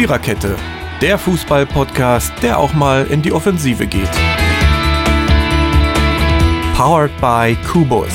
[0.00, 0.56] Viererkette,
[1.02, 4.08] der Fußball-Podcast, der auch mal in die Offensive geht.
[6.74, 8.08] Powered by Kubus.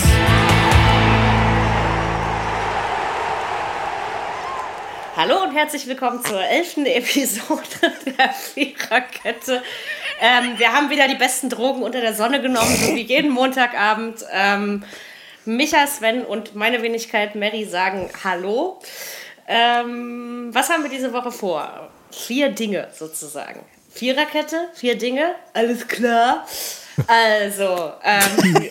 [5.15, 7.61] Hallo und herzlich willkommen zur elften Episode
[8.17, 9.61] der Viererkette.
[10.19, 14.25] Ähm, wir haben wieder die besten Drogen unter der Sonne genommen, so wie jeden Montagabend.
[14.33, 14.83] Ähm,
[15.45, 18.79] Micha, Sven und meine Wenigkeit Mary sagen Hallo.
[19.47, 21.89] Ähm, was haben wir diese Woche vor?
[22.11, 23.61] Vier Dinge sozusagen.
[23.91, 26.45] Viererkette, vier Dinge, alles klar.
[27.07, 28.69] Also, ähm,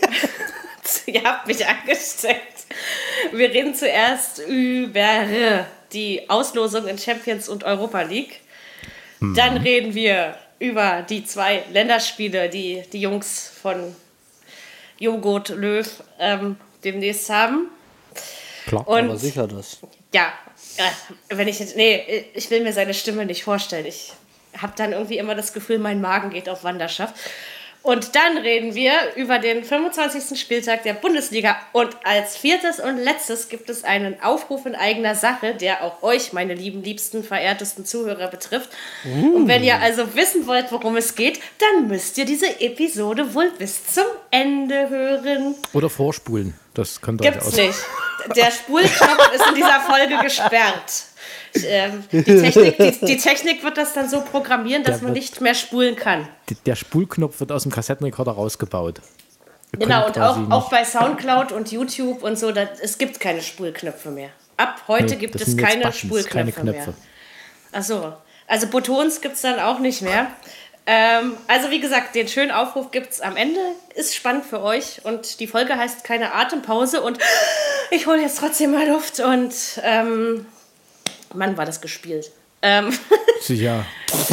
[1.07, 2.65] ihr habt mich angesteckt.
[3.31, 8.41] Wir reden zuerst über die Auslosung in Champions und Europa League.
[9.19, 13.95] Dann reden wir über die zwei Länderspiele, die die Jungs von
[14.99, 15.87] Joghurt Löw
[16.19, 17.69] ähm, demnächst haben.
[18.67, 19.79] Klar, Und- aber sicher das.
[20.13, 20.31] Ja,
[21.29, 23.85] wenn ich jetzt, nee, ich will mir seine Stimme nicht vorstellen.
[23.85, 24.13] Ich
[24.57, 27.15] habe dann irgendwie immer das Gefühl, mein Magen geht auf Wanderschaft.
[27.85, 30.39] Und dann reden wir über den 25.
[30.39, 31.55] Spieltag der Bundesliga.
[31.71, 36.33] Und als viertes und letztes gibt es einen Aufruf in eigener Sache, der auch euch,
[36.33, 38.71] meine lieben, liebsten, verehrtesten Zuhörer betrifft.
[39.03, 43.51] Und wenn ihr also wissen wollt, worum es geht, dann müsst ihr diese Episode wohl
[43.51, 45.53] bis zum Ende hören.
[45.73, 46.55] Oder vorspulen.
[46.75, 47.55] Das euch Gibt's aus.
[47.57, 47.75] nicht.
[48.35, 51.03] Der Spulknopf ist in dieser Folge gesperrt.
[51.63, 55.23] Ähm, die, Technik, die, die Technik wird das dann so programmieren, dass Der man wird-
[55.23, 56.27] nicht mehr spulen kann.
[56.65, 58.99] Der Spulknopf wird aus dem Kassettenrekorder rausgebaut.
[59.73, 63.41] Ihr Genau, und auch, auch bei Soundcloud und YouTube und so, da, es gibt keine
[63.41, 64.29] Spulknöpfe mehr.
[64.57, 66.93] Ab heute Nee, gibt das es keine Buttons, Spulknöpfe keine mehr.
[67.71, 68.13] Ach so.
[68.47, 70.27] Also Buttons gibt es dann auch nicht mehr.
[70.87, 73.59] Ähm, also wie gesagt, den schönen Aufruf gibt es am Ende.
[73.95, 75.03] Ist spannend für euch.
[75.03, 77.01] Und die Folge heißt keine Atempause.
[77.01, 77.17] Und
[77.91, 79.19] ich hole jetzt trotzdem mal Luft.
[79.19, 80.45] Und ähm,
[81.33, 82.31] Mann, war das gespielt.
[82.61, 82.97] Ähm,
[83.41, 83.85] Sicher.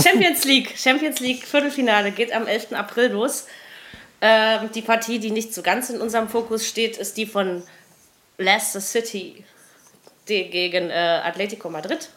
[0.03, 0.75] Champions League.
[0.77, 2.73] Champions League Viertelfinale geht am 11.
[2.73, 3.46] April los.
[4.20, 7.62] Ähm, die Partie, die nicht so ganz in unserem Fokus steht, ist die von
[8.39, 9.45] Leicester City
[10.27, 12.11] gegen äh, Atletico Madrid.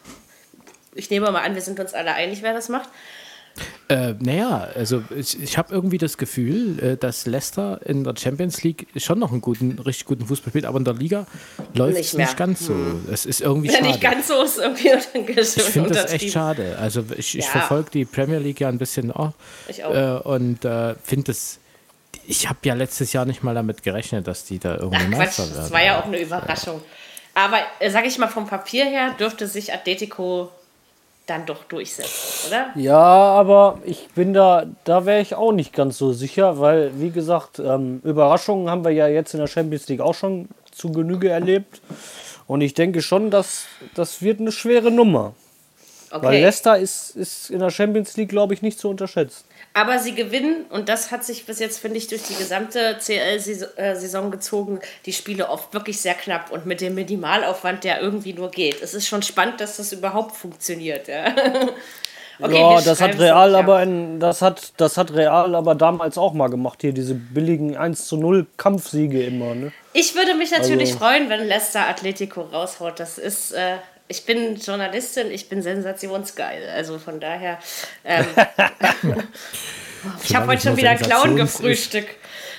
[0.94, 2.88] Ich nehme mal an, wir sind uns alle einig, wer das macht.
[3.88, 8.62] Äh, naja, also ich, ich habe irgendwie das Gefühl, äh, dass Leicester in der Champions
[8.64, 11.26] League schon noch einen guten, richtig guten Fußball spielt, aber in der Liga
[11.74, 12.74] läuft es nicht ganz so.
[13.12, 13.86] Es ist irgendwie Ja, schade.
[13.86, 16.76] nicht ganz so ist irgendwie ich finde das echt schade.
[16.78, 17.50] Also ich, ich Ja.
[17.50, 19.32] verfolge die Premier League ja ein bisschen auch,
[19.68, 19.94] Ich auch.
[19.94, 21.58] Äh, und äh, finde es.
[22.26, 25.18] Ich habe ja letztes Jahr nicht mal damit gerechnet, dass die da irgendwie Ach Quatsch,
[25.18, 25.56] Meister werden.
[25.56, 26.82] das war ja auch eine Überraschung.
[27.34, 30.50] Aber äh, sag ich mal, vom Papier her dürfte sich Atletico
[31.26, 32.66] dann doch durchsetzen, oder?
[32.76, 37.10] Ja, aber ich bin da, da wäre ich auch nicht ganz so sicher, weil, wie
[37.10, 41.28] gesagt, ähm, Überraschungen haben wir ja jetzt in der Champions League auch schon zu Genüge
[41.28, 41.80] erlebt.
[42.46, 43.64] Und ich denke schon, dass
[43.94, 45.34] das wird eine schwere Nummer.
[46.10, 46.42] Weil Okay.
[46.42, 49.44] Leicester ist, ist in der Champions League, glaube ich, nicht zu unterschätzen.
[49.76, 54.30] Aber sie gewinnen, und das hat sich bis jetzt, finde ich, durch die gesamte CL-Saison
[54.30, 58.80] gezogen, die Spiele oft wirklich sehr knapp und mit dem Minimalaufwand, der irgendwie nur geht.
[58.80, 61.08] Es ist schon spannend, dass das überhaupt funktioniert.
[61.08, 61.26] Ja,
[62.38, 63.58] Okay, ja, das hat Real ja.
[63.58, 67.78] aber in, das hat das hat Real aber damals auch mal gemacht hier diese billigen
[67.78, 69.72] 1 zu 0 Kampfsiege immer, ne?
[69.94, 73.00] Ich würde mich natürlich Also- freuen, wenn Leicester Atletico raushaut.
[73.00, 73.76] Das ist, äh,
[74.08, 76.68] ich bin Journalistin, ich bin sensationsgeil.
[76.70, 77.58] Also von daher.
[78.04, 78.26] Ähm,
[80.24, 82.16] ich habe heute schon wieder Clown gefrühstückt.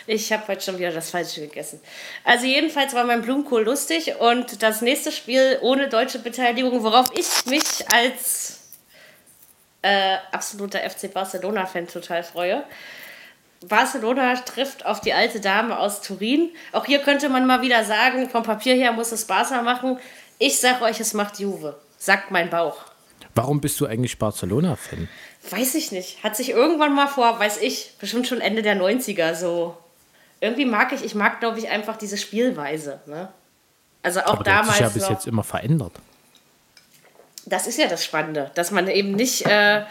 [0.09, 1.81] Ich habe heute schon wieder das Falsche gegessen.
[2.23, 7.45] Also jedenfalls war mein Blumenkohl lustig und das nächste Spiel ohne deutsche Beteiligung, worauf ich
[7.45, 8.59] mich als
[9.81, 12.63] äh, absoluter FC Barcelona-Fan total freue.
[13.65, 16.51] Barcelona trifft auf die alte Dame aus Turin.
[16.71, 19.99] Auch hier könnte man mal wieder sagen, vom Papier her muss es Barca machen.
[20.39, 21.77] Ich sag euch, es macht Juve.
[21.97, 22.77] Sagt mein Bauch.
[23.35, 25.07] Warum bist du eigentlich Barcelona-Fan?
[25.49, 26.23] Weiß ich nicht.
[26.23, 29.77] Hat sich irgendwann mal vor, weiß ich, bestimmt schon Ende der 90er so.
[30.41, 32.99] Irgendwie mag ich, ich mag, glaube ich, einfach diese Spielweise.
[33.05, 33.29] Ne?
[34.03, 34.77] Also auch Aber der hat damals.
[34.77, 35.93] sich ja bis noch, jetzt immer verändert.
[37.45, 39.45] das ist ja das Spannende, dass man eben nicht.
[39.45, 39.83] Äh,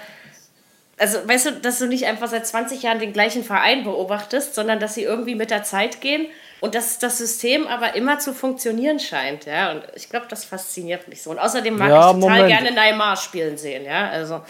[0.99, 4.81] also, weißt du, dass du nicht einfach seit 20 Jahren den gleichen Verein beobachtest, sondern
[4.81, 6.27] dass sie irgendwie mit der Zeit gehen
[6.61, 9.73] und dass das System aber immer zu funktionieren scheint, ja.
[9.73, 11.31] Und ich glaube, das fasziniert mich so.
[11.31, 12.49] Und außerdem mag Ja, ich total Moment.
[12.49, 14.09] gerne Neymar spielen sehen, ja.
[14.09, 14.41] Also,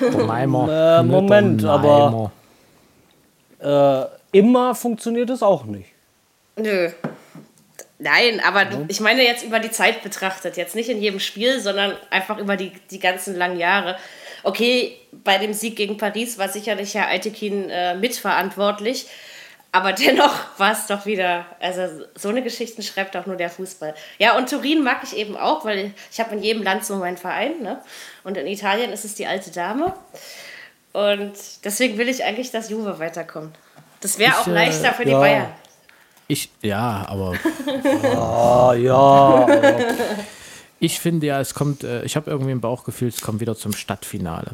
[0.00, 0.68] Der Neimer.
[1.00, 2.32] Äh, Moment, aber-.
[3.60, 4.04] Äh,
[4.38, 5.90] immer funktioniert es auch nicht.
[6.56, 6.90] nö.
[8.00, 10.56] Nein, aber du, ich meine jetzt über die Zeit betrachtet.
[10.56, 13.96] Jetzt nicht in jedem Spiel, sondern einfach über die, die ganzen langen Jahre.
[14.44, 19.06] Okay, bei dem Sieg gegen Paris war sicherlich Herr Eitekin äh, mitverantwortlich.
[19.72, 23.94] aber dennoch war es doch wieder, also so eine Geschichten schreibt auch nur der Fußball.
[24.18, 27.16] Ja, und Turin mag ich eben auch, weil ich habe in jedem Land so meinen
[27.16, 27.60] Verein.
[27.62, 27.80] Ne?
[28.22, 29.94] Und in Italien ist es die alte Dame.
[30.92, 31.32] Und
[31.64, 33.56] deswegen will ich eigentlich, dass Juve weiterkommt.
[34.00, 35.18] Das wäre auch äh, leichter für die ja.
[35.18, 35.52] Bayern.
[36.28, 37.34] Ich, ja, aber
[38.16, 39.46] Ah, ja.
[40.84, 43.72] ich finde ja, es kommt, äh, ich habe irgendwie im Bauchgefühl, es kommt wieder zum
[43.72, 44.52] Stadtfinale.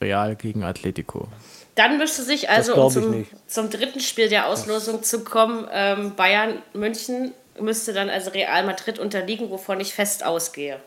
[0.00, 1.28] Real gegen Atletico.
[1.74, 6.62] Dann müsste sich also, um zum, zum dritten Spiel der Auslosung zu kommen, ähm, Bayern
[6.74, 10.78] München müsste dann also Real Madrid unterliegen, wovon ich fest ausgehe.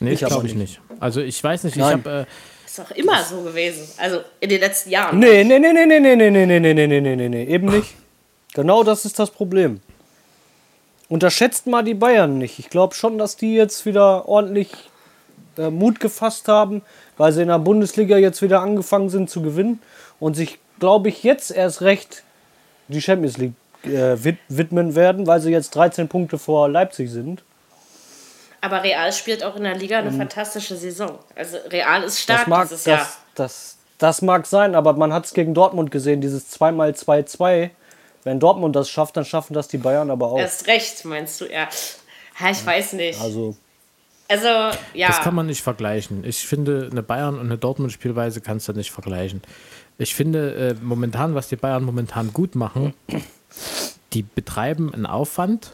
[0.00, 0.80] Nee, Ich glaube ich nicht.
[0.90, 1.02] nicht.
[1.02, 2.00] Also ich weiß nicht, Nein.
[2.00, 3.88] ich habe, äh, Ist doch immer so gewesen.
[3.96, 5.18] Also in den letzten Jahren.
[5.18, 7.66] Nee, nee, nee, nee, nee, nee, nee, nee, nee, nee, nee, nee, nee, nee, eben
[7.68, 7.94] nicht.
[8.54, 9.80] Genau das ist das Problem.
[11.08, 12.58] Unterschätzt mal die Bayern nicht.
[12.58, 14.70] Ich glaube schon, dass die jetzt wieder ordentlich
[15.56, 16.82] äh, Mut gefasst haben,
[17.16, 19.80] weil sie in der Bundesliga jetzt wieder angefangen sind zu gewinnen
[20.18, 22.24] und sich, glaube ich, jetzt erst recht
[22.88, 23.54] die Champions League
[23.84, 27.42] äh, wid widmen werden, weil sie jetzt 13 Punkte vor Leipzig sind.
[28.60, 31.18] Aber Real spielt auch in der Liga eine fantastische Saison.
[31.36, 32.50] Also Real ist stark Mhm.
[32.50, 32.98] Das mag, dieses Jahr.
[32.98, 37.70] das, das, das mag sein, aber man hat es gegen Dortmund gesehen, dieses 2x2-2.
[38.26, 40.38] Wenn Dortmund das schafft, dann schaffen das die Bayern aber auch.
[40.40, 41.68] Erst recht, meinst du, ja.
[42.40, 43.20] Ja, ich weiß nicht.
[43.20, 43.54] Also,
[44.26, 44.48] Also,
[44.94, 45.06] ja.
[45.06, 46.24] das kann man nicht vergleichen.
[46.24, 49.42] Ich finde, eine Bayern- und eine Dortmund-Spielweise kannst du nicht vergleichen.
[49.98, 52.94] Ich finde äh, momentan, was die Bayern momentan gut machen,
[54.12, 55.70] die betreiben einen Aufwand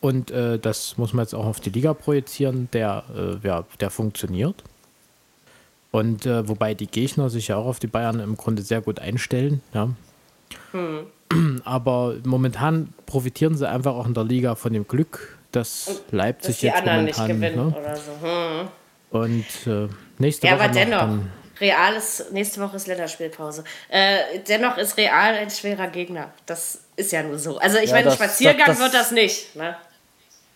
[0.00, 3.90] und äh, das muss man jetzt auch auf die Liga projizieren, der, äh, ja, der
[3.90, 4.62] funktioniert.
[5.90, 9.00] Und äh, wobei die Gegner sich ja auch auf die Bayern im Grunde sehr gut
[9.00, 9.60] einstellen.
[9.74, 9.88] Ja.
[11.64, 16.60] Aber momentan profitieren sie einfach auch in der Liga von dem Glück, dass Leipzig dass
[16.60, 17.40] die jetzt anderen nicht momentan.
[17.40, 17.74] gewinnen ne?
[17.78, 18.12] oder so.
[18.22, 18.68] Hm.
[19.10, 19.88] Und äh,
[20.18, 20.98] nächste Ja, Woche aber noch dennoch.
[21.00, 21.30] dann,
[21.60, 23.64] Real ist, nächste Woche ist Länderspielpause.
[23.88, 26.30] Äh, dennoch ist Real ein schwerer Gegner.
[26.44, 27.58] Das ist ja nur so.
[27.58, 29.56] Also ich Ja, meine, das- Spaziergang das- das- wird das nicht.
[29.56, 29.74] Ne?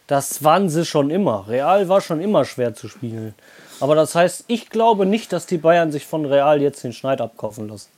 [0.07, 1.47] das waren sie schon immer.
[1.49, 3.33] Real war schon immer schwer zu spielen.
[3.79, 7.21] Aber das heißt, ich glaube nicht, dass die Bayern sich von Real jetzt den Schneid
[7.21, 7.89] abkaufen lassen.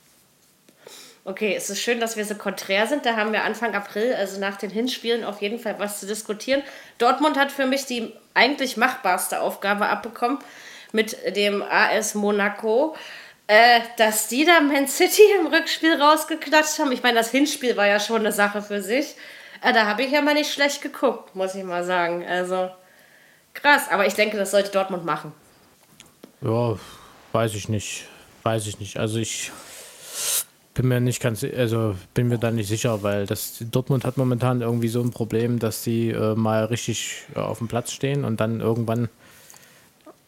[1.25, 3.05] Okay, es ist schön, dass wir so konträr sind.
[3.05, 6.61] Da haben wir Anfang April, also nach den Hinspielen, auf jeden Fall was zu diskutieren.
[6.97, 10.39] Dortmund hat für mich die eigentlich machbarste Aufgabe abbekommen
[10.91, 12.95] mit dem AS Monaco.
[13.47, 16.91] Äh, dass die da Man City im Rückspiel rausgeklatscht haben.
[16.93, 19.15] Ich meine, das Hinspiel war ja schon eine Sache für sich.
[19.61, 22.25] Äh, da habe ich ja mal nicht schlecht geguckt, muss ich mal sagen.
[22.25, 22.69] Also
[23.53, 25.33] krass, aber ich denke, das sollte Dortmund machen.
[26.41, 26.77] ja,
[27.33, 28.07] weiß ich nicht.
[28.43, 28.97] Weiß ich nicht.
[28.97, 29.51] Also ich
[30.73, 34.61] bin mir nicht ganz, also bin mir da nicht sicher, weil das Dortmund hat momentan
[34.61, 38.39] irgendwie so ein Problem, dass sie äh, mal richtig äh, auf dem Platz stehen und
[38.39, 39.09] dann irgendwann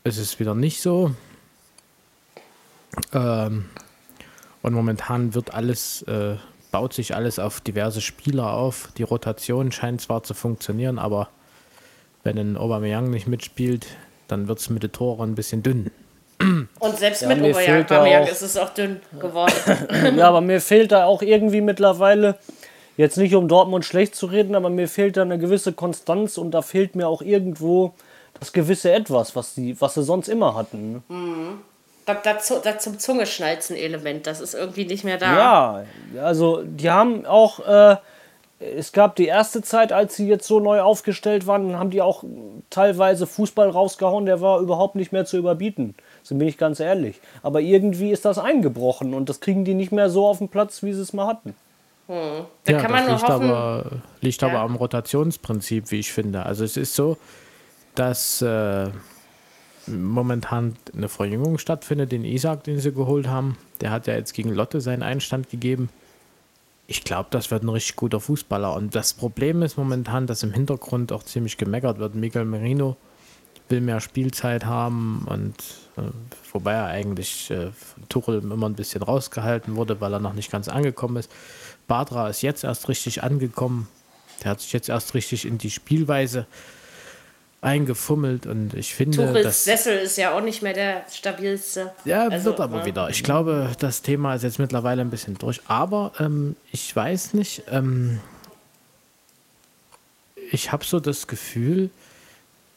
[0.03, 1.15] ist es wieder nicht so.
[3.11, 3.65] Ähm,
[4.61, 6.35] und momentan wird alles, äh,
[6.71, 8.89] baut sich alles auf diverse Spieler auf.
[8.97, 11.29] Die Rotation scheint zwar zu funktionieren, aber
[12.23, 13.87] wenn ein Aubameyang nicht mitspielt,
[14.27, 15.91] dann wird es mit den Toren ein bisschen dünn.
[16.79, 17.55] Und selbst Ja, mit
[17.89, 19.53] da auch- ist es auch dünn geworden.
[20.17, 22.35] Ja, aber mir fehlt da auch irgendwie mittlerweile,
[22.97, 26.51] jetzt nicht um Dortmund schlecht zu reden, aber mir fehlt da eine gewisse Konstanz und
[26.51, 27.93] da fehlt mir auch irgendwo
[28.39, 30.91] das gewisse Etwas, was, die, was sie sonst immer hatten.
[31.09, 31.57] ne?
[32.05, 35.83] Das, das, das zum Zungeschnalzen-Element, das ist irgendwie nicht mehr da.
[36.15, 37.95] Ja, also die haben auch, äh,
[38.59, 42.01] es gab die erste Zeit, als sie jetzt so neu aufgestellt waren, dann haben die
[42.01, 42.23] auch
[42.69, 45.95] teilweise Fußball rausgehauen, der war überhaupt nicht mehr zu überbieten.
[46.25, 47.21] So bin ich ganz ehrlich.
[47.43, 50.81] Aber irgendwie ist das eingebrochen und das kriegen die nicht mehr so auf den Platz,
[50.81, 51.53] wie sie es mal hatten.
[52.07, 53.49] Da ja, kann man das nur liegt, hoffen.
[53.49, 53.91] aber,
[54.21, 54.47] liegt Ja.
[54.47, 56.43] aber am Rotationsprinzip, wie ich finde.
[56.43, 57.17] Also es ist so,
[57.93, 58.89] dass äh,
[59.85, 62.11] momentan eine Verjüngung stattfindet.
[62.11, 65.89] Den Isaac, den sie geholt haben, der hat ja jetzt gegen Lotte seinen Einstand gegeben.
[66.87, 68.73] Ich glaube, das wird ein richtig guter Fußballer.
[68.73, 72.15] Und das Problem ist momentan, dass im Hintergrund auch ziemlich gemeckert wird.
[72.15, 72.97] Miguel Merino
[73.69, 75.55] will mehr Spielzeit haben und
[76.51, 80.51] wobei er eigentlich äh, von Tuchel immer ein bisschen rausgehalten wurde, weil er noch nicht
[80.51, 81.31] ganz angekommen ist.
[81.87, 83.87] Badra ist jetzt erst richtig angekommen.
[84.43, 86.45] Der hat sich jetzt erst richtig in die Spielweise
[87.61, 91.91] eingefummelt und ich finde, Tuchels dass Sessel ist ja auch nicht mehr der stabilste.
[92.05, 92.85] ja, Also, wird aber ne?
[92.85, 93.09] wieder.
[93.09, 95.61] Ich glaube, das Thema ist jetzt mittlerweile ein bisschen durch.
[95.67, 98.19] Aber ähm, ich weiß nicht, ähm,
[100.51, 101.89] ich habe so das Gefühl,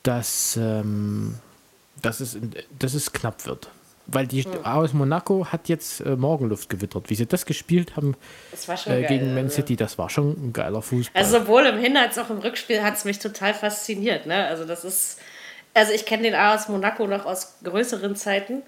[0.03, 1.35] dass, ähm,
[2.02, 2.37] dass, es,
[2.78, 3.69] dass es knapp wird.
[4.11, 4.64] Weil die Hm.
[4.64, 7.11] aus Monaco hat jetzt äh, Morgenluft gewittert.
[7.11, 8.17] Wie sie das gespielt haben
[8.50, 9.09] Das war schon äh, geil.
[9.19, 9.57] gegen Man also.
[9.57, 11.23] City, das war schon ein geiler Fußball.
[11.23, 14.25] Also sowohl im Hin- als auch im Rückspiel hat es mich total fasziniert.
[14.25, 14.47] Ne?
[14.47, 15.19] Also das ist,
[15.75, 18.62] also ich kenne den AS Monaco noch aus größeren Zeiten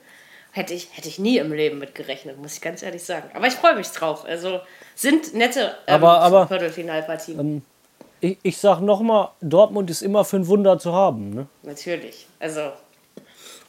[0.53, 3.31] Hätte ich, hätte ich nie im Leben mit gerechnet, muss ich ganz ehrlich sagen.
[3.35, 4.25] Aber ich freue mich drauf.
[4.25, 4.59] Also
[4.97, 7.39] sind nette ähm, Aber- aber- Viertelfinalpartien.
[7.39, 7.63] Ähm,
[8.21, 11.31] Ich, ich sag nochmal, Dortmund ist immer für ein Wunder zu haben.
[11.31, 11.47] Ne?
[11.63, 12.27] Natürlich.
[12.41, 12.73] Also.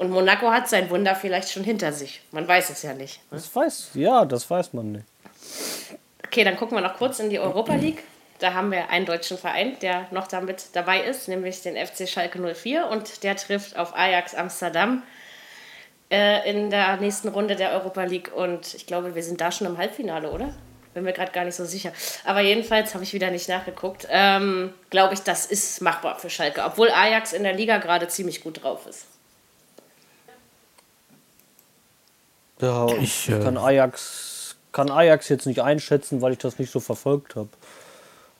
[0.01, 2.23] Und Monaco hat sein Wunder vielleicht schon hinter sich.
[2.31, 3.17] Man weiß es ja nicht.
[3.29, 3.37] ne?
[3.37, 5.05] Das weiß, ja, das weiß man nicht.
[6.25, 8.01] Okay, dann gucken wir noch kurz in die Europa League.
[8.39, 12.39] Da haben wir einen deutschen Verein, der noch damit dabei ist, nämlich den FC Schalke
[12.39, 15.03] 04 und der trifft auf Ajax Amsterdam
[16.09, 19.67] äh, in der nächsten Runde der Europa League und ich glaube, wir sind da schon
[19.67, 20.51] im Halbfinale, oder?
[20.95, 21.93] Bin mir gerade gar nicht so sicher.
[22.25, 24.07] Aber jedenfalls habe ich wieder nicht nachgeguckt.
[24.09, 28.41] Ähm, glaube ich, das ist machbar für Schalke, obwohl Ajax in der Liga gerade ziemlich
[28.41, 29.05] gut drauf ist.
[32.61, 36.71] Ja, ich Ich, äh, kann Ajax, kann Ajax jetzt nicht einschätzen, weil ich das nicht
[36.71, 37.49] so verfolgt habe.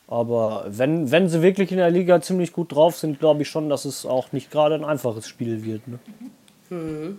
[0.08, 3.70] Aber wenn, wenn sie wirklich in der Liga ziemlich gut drauf sind, glaube ich schon,
[3.70, 5.84] dass es auch nicht gerade ein einfaches Spiel wird.
[5.88, 7.18] Ne?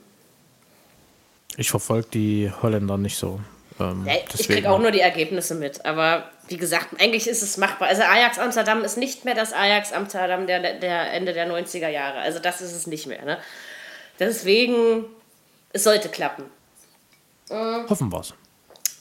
[1.56, 3.40] Ich verfolge die Holländer nicht so.
[3.80, 5.85] Ähm, Ja, ich kriege auch nur die Ergebnisse mit.
[5.87, 7.88] Aber wie gesagt, eigentlich ist es machbar.
[7.88, 12.18] Also Ajax Amsterdam ist nicht mehr das Ajax Amsterdam der, der Ende der 90er Jahre.
[12.18, 13.25] Also das ist es nicht mehr.
[13.25, 13.38] Ne?
[14.18, 15.04] Deswegen,
[15.73, 16.44] es sollte klappen.
[17.88, 18.35] Hoffen wir's.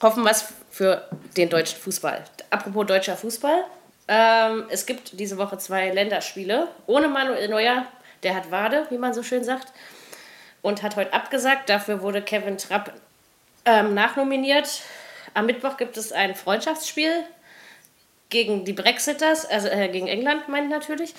[0.01, 2.23] Hoffen wir es für den deutschen Fußball.
[2.49, 3.65] Apropos deutscher Fußball.
[4.07, 7.85] Ähm, es gibt diese Woche zwei Länderspiele ohne Manuel Neuer.
[8.23, 9.71] Der hat Wade, wie man so schön sagt.
[10.61, 11.69] Und hat heute abgesagt.
[11.69, 12.93] Dafür wurde Kevin Trapp
[13.65, 14.81] ähm, nachnominiert.
[15.33, 17.23] Am Mittwoch gibt es ein Freundschaftsspiel
[18.29, 21.13] gegen die Brexiters, also äh, gegen England, meint natürlich.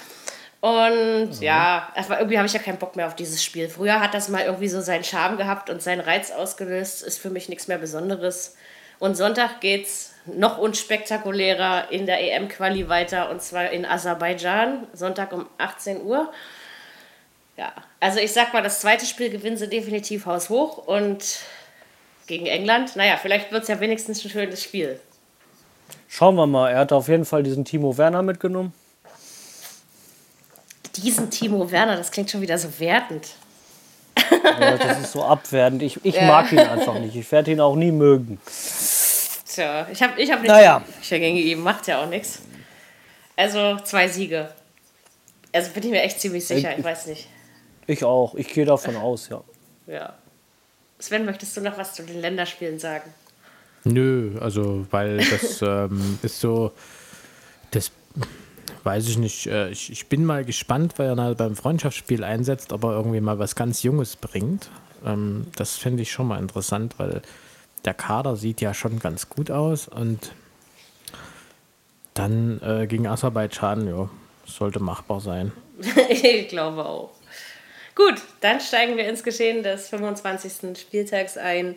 [0.62, 3.68] Und ja, aber irgendwie habe ich ja keinen Bock mehr auf dieses Spiel.
[3.68, 7.02] Früher hat das mal irgendwie so seinen Charme gehabt und seinen Reiz ausgelöst.
[7.02, 8.54] Ist für mich nichts mehr Besonderes.
[9.00, 14.86] Und Sonntag geht's noch unspektakulärer in der EM-Quali weiter und zwar in Aserbaidschan.
[14.92, 16.32] Sonntag um 18 Uhr.
[17.56, 21.40] Ja, also ich sag mal, das zweite Spiel gewinnen sie definitiv haushoch und
[22.28, 25.00] gegen England, naja, vielleicht wird es ja wenigstens ein schönes Spiel.
[26.06, 28.72] Schauen wir mal, er hat auf jeden Fall diesen Timo Werner mitgenommen.
[30.96, 33.28] Diesen Timo Werner, das klingt schon wieder so wertend.
[34.42, 35.82] Ja, das ist so abwertend.
[35.82, 37.16] Ich, ich mag ihn einfach nicht.
[37.16, 38.38] Ich werde ihn auch nie mögen.
[39.46, 40.82] Tja, ich habe ich hab nichts Naja.
[41.08, 42.40] gegen ihn, macht ja auch nichts.
[43.36, 44.50] Also zwei Siege.
[45.52, 47.28] Also bin ich mir echt ziemlich sicher, ich weiß nicht.
[47.86, 48.34] Ich auch.
[48.34, 49.42] Ich gehe davon aus, ja.
[49.86, 50.14] Ja.
[50.98, 53.12] Sven, möchtest du noch was zu den Länderspielen sagen?
[53.84, 56.72] Nö, also weil das ähm, ist so,
[58.84, 59.46] weiß ich nicht.
[59.46, 63.38] Äh, ich, ich bin mal gespannt, weil er halt beim Freundschaftsspiel einsetzt, aber irgendwie mal
[63.38, 64.70] was ganz Junges bringt.
[65.04, 67.22] Ähm, das finde ich schon mal interessant, weil
[67.84, 70.32] der Kader sieht ja schon ganz gut aus und
[72.14, 74.08] dann äh, gegen Aserbaidschan, ja,
[74.46, 75.52] sollte machbar sein.
[76.08, 77.10] ich glaube auch.
[77.94, 80.78] Gut, dann steigen wir ins Geschehen des 25.
[80.78, 81.76] Spieltags ein.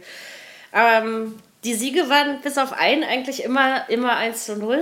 [0.73, 4.79] Ähm, die Siege waren bis auf einen eigentlich immer, immer 1 zu 0.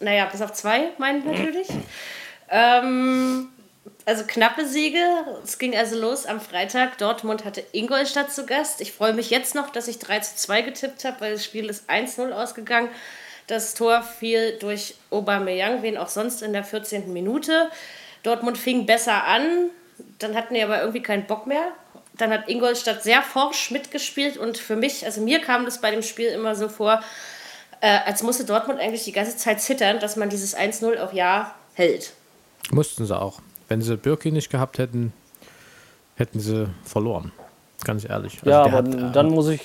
[0.00, 1.68] Naja, bis auf zwei, meine ich natürlich.
[2.50, 3.48] Ähm,
[4.04, 5.04] also knappe Siege.
[5.44, 6.98] Es ging also los am Freitag.
[6.98, 8.80] Dortmund hatte Ingolstadt zu Gast.
[8.80, 11.68] Ich freue mich jetzt noch, dass ich 3 zu 2 getippt habe, weil das Spiel
[11.68, 12.88] ist 1-0 ausgegangen.
[13.48, 17.12] Das Tor fiel durch Aubameyang, wen auch sonst in der 14.
[17.12, 17.70] Minute.
[18.22, 19.70] Dortmund fing besser an,
[20.18, 21.72] dann hatten die aber irgendwie keinen Bock mehr.
[22.14, 26.02] Dann hat Ingolstadt sehr forsch mitgespielt und für mich, also mir kam das bei dem
[26.02, 27.02] Spiel immer so vor,
[27.80, 31.54] äh, als musste Dortmund eigentlich die ganze Zeit zittern, dass man dieses 1-0 auch ja
[31.74, 32.12] hält.
[32.70, 33.40] Mussten sie auch.
[33.68, 35.12] Wenn sie Birki nicht gehabt hätten,
[36.16, 37.32] hätten sie verloren.
[37.84, 38.38] Ganz ehrlich.
[38.38, 39.60] Also Ja, aber hat, äh, dann muss ich.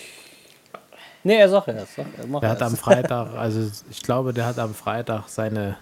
[1.24, 1.96] Nee, er sagt erst.
[1.96, 2.76] Sag, er Der hat am.
[2.78, 5.78] Freitag, also ich glaube, der hat am Freitag seine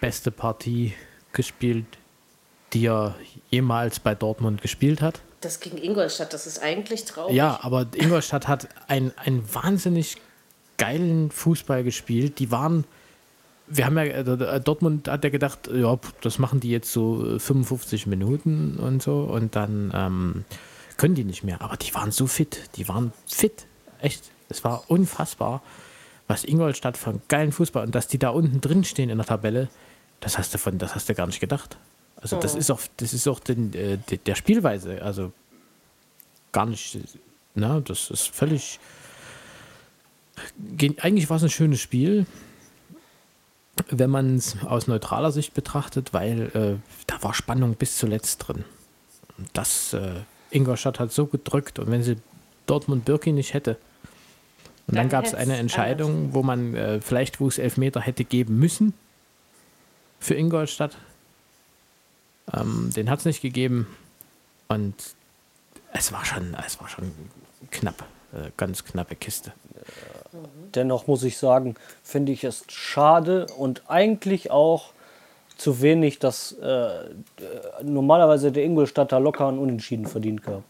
[0.00, 0.94] beste Partie
[1.32, 1.86] gespielt,
[2.72, 3.14] die er
[3.50, 5.20] jemals bei Dortmund gespielt hat.
[5.40, 7.34] Das gegen Ingolstadt, das ist eigentlich traurig.
[7.34, 10.16] Ja, aber Ingolstadt hat ein- einen wahnsinnig
[10.80, 12.38] geilen Fußball gespielt.
[12.38, 12.84] Die waren,
[13.68, 17.38] wir haben ja, äh, Dortmund hat ja gedacht, ja, das machen die jetzt so äh,
[17.38, 20.44] 55 Minuten und so und dann ähm,
[20.96, 21.60] können die nicht mehr.
[21.62, 23.66] Aber die waren so fit, die waren fit,
[24.00, 24.30] echt.
[24.48, 25.62] Es war unfassbar,
[26.26, 29.68] was Ingolstadt einen geilen Fußball und dass die da unten drin stehen in der Tabelle,
[30.20, 31.76] das hast du von, das hast du gar nicht gedacht.
[32.16, 35.32] Also das ist auch, das ist auch den, äh, de- der Spielweise, also
[36.52, 36.98] gar nicht,
[37.54, 38.78] na, das ist völlig.
[40.76, 42.26] Gen- Eigentlich war es ein schönes Spiel,
[43.88, 48.64] wenn man es aus neutraler Sicht betrachtet, weil äh, da war Spannung bis zuletzt drin.
[49.52, 50.20] Das äh,
[50.50, 52.16] Ingolstadt hat so gedrückt und wenn sie
[52.66, 53.78] Dortmund Birki nicht hätte.
[54.86, 58.24] Und dann Dann gab es eine Entscheidung, wo man äh, vielleicht, wo es Elfmeter hätte
[58.24, 58.92] geben müssen
[60.18, 60.96] für Ingolstadt.
[62.52, 63.86] Ähm, den hat es nicht gegeben.
[64.68, 64.94] Und
[65.92, 67.10] es war schon, es war schon
[67.70, 69.52] knapp, äh, ganz knappe Kiste.
[70.74, 74.92] Dennoch muss ich sagen, finde ich es schade und eigentlich auch
[75.56, 76.90] zu wenig, dass äh,
[77.82, 80.64] normalerweise der Ingolstadter locker einen Unentschieden verdient gehabt.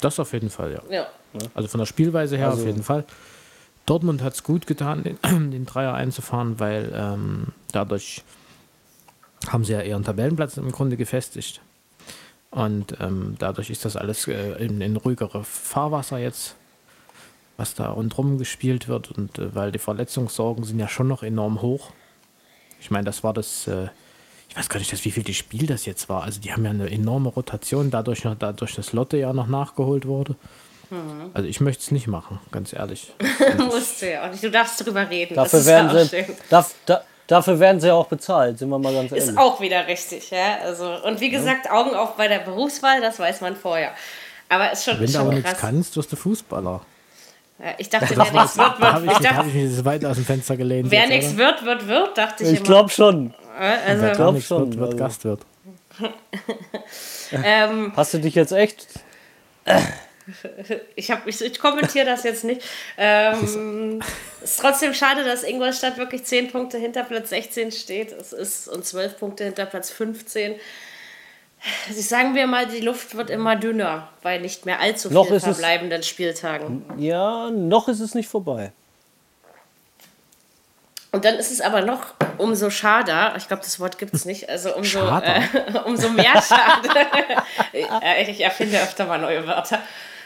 [0.00, 0.82] Das auf jeden Fall, ja.
[0.90, 1.06] Ja.
[1.54, 3.04] Also von der Spielweise her Also- auf jeden Fall.
[3.86, 5.18] Dortmund hat es gut getan, den,
[5.50, 8.22] den Dreier einzufahren, weil ähm, dadurch
[9.48, 11.60] haben sie ja ihren Tabellenplatz im Grunde gefestigt.
[12.50, 16.56] Und ähm, dadurch ist das alles äh, in, in ruhigere Fahrwasser jetzt,
[17.60, 19.12] was da rundherum gespielt wird.
[19.12, 21.90] Und äh, weil die Verletzungssorgen sind ja schon noch enorm hoch.
[22.80, 23.88] Ich meine, das war das, äh,
[24.48, 26.24] ich weiß gar nicht, das, wie viel das Spiel das jetzt war.
[26.24, 30.06] Also die haben ja eine enorme Rotation, dadurch, noch, dadurch dass Lotte ja noch nachgeholt
[30.06, 30.34] wurde.
[31.34, 33.12] Also ich möchte es nicht machen, ganz ehrlich.
[33.58, 34.42] Musst du ja auch nicht.
[34.42, 35.36] Du darfst drüber reden.
[35.36, 39.12] Dafür werden, sie, darf, da, dafür werden sie ja auch bezahlt, sind wir mal ganz
[39.12, 39.28] ehrlich.
[39.28, 40.58] Ist auch wieder richtig, ja.
[40.64, 43.92] Also, und wie gesagt, Augen auf bei der Berufswahl, das weiß man vorher.
[44.48, 45.60] Aber ist schon, Wenn ist du aber schon nichts krass.
[45.60, 46.80] kannst, wirst du Fußballer.
[47.62, 49.04] Ja, ich dachte, wer nichts wird, wird.
[49.04, 50.90] ich, Ich dachte, ich mich so weit aus dem Fenster gelehnt.
[50.90, 53.34] wer nichts wird, wird, wird, dachte ich, Ich glaube schon.
[53.58, 54.96] Also, Wer gar nichts schon, wird, wird also.
[55.04, 55.40] Gastwirt.
[57.44, 58.86] ähm, Hast du dich jetzt echt.
[60.96, 62.62] ich, hab- ich, ich kommentiere das jetzt nicht.
[62.96, 64.00] Ähm,
[64.42, 68.12] es ist trotzdem schade, dass Ingolstadt wirklich 10 Punkte hinter Platz 16 steht.
[68.12, 70.54] Es ist und 12 Punkte hinter Platz 15.
[71.88, 75.36] Also sagen wir mal, die Luft wird immer dünner bei nicht mehr allzu Noch vielen
[75.36, 76.84] es- verbleibenden Spieltagen.
[76.96, 78.72] Ja, noch ist es nicht vorbei.
[81.12, 84.48] Und dann ist es aber noch umso schade, ich glaube, das Wort gibt es nicht,
[84.48, 85.36] also umso, Schader?
[85.36, 86.88] äh, umso mehr schade.
[88.28, 89.80] Ich erfinde öfter mal neue Wörter.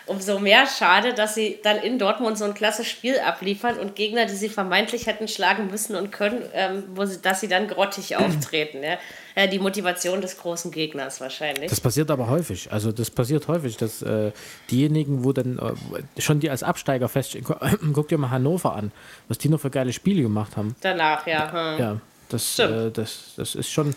[0.07, 4.27] Umso mehr schade, dass sie dann in Dortmund so ein klasse Spiel abliefern und Gegner,
[4.27, 8.15] die sie vermeintlich hätten schlagen müssen und können, ähm, wo sie, dass sie dann grottig
[8.19, 8.83] auftreten.
[8.83, 8.99] Ja?
[9.35, 11.71] Ja, die Motivation des großen Gegners wahrscheinlich.
[11.71, 12.71] Das passiert aber häufig.
[12.71, 14.33] Also das passiert häufig, dass äh,
[14.71, 17.55] diejenigen, wo dann äh, schon die als Absteiger feststehen, gu-
[17.95, 18.93] guck dir mal Hannover an,
[19.29, 20.77] was die noch für geile Spiele gemacht haben.
[20.83, 21.51] Danach, ja.
[21.51, 21.79] Hm.
[21.81, 23.95] Ja, das, äh, das, das ist schon.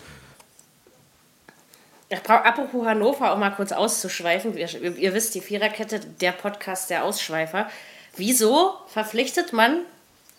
[2.10, 4.56] Ja, bra- Apropos Hannover, um mal kurz auszuschweifen.
[4.56, 7.68] Ihr, ihr wisst, die Viererkette, der Podcast der Ausschweifer.
[8.16, 9.80] Wieso verpflichtet man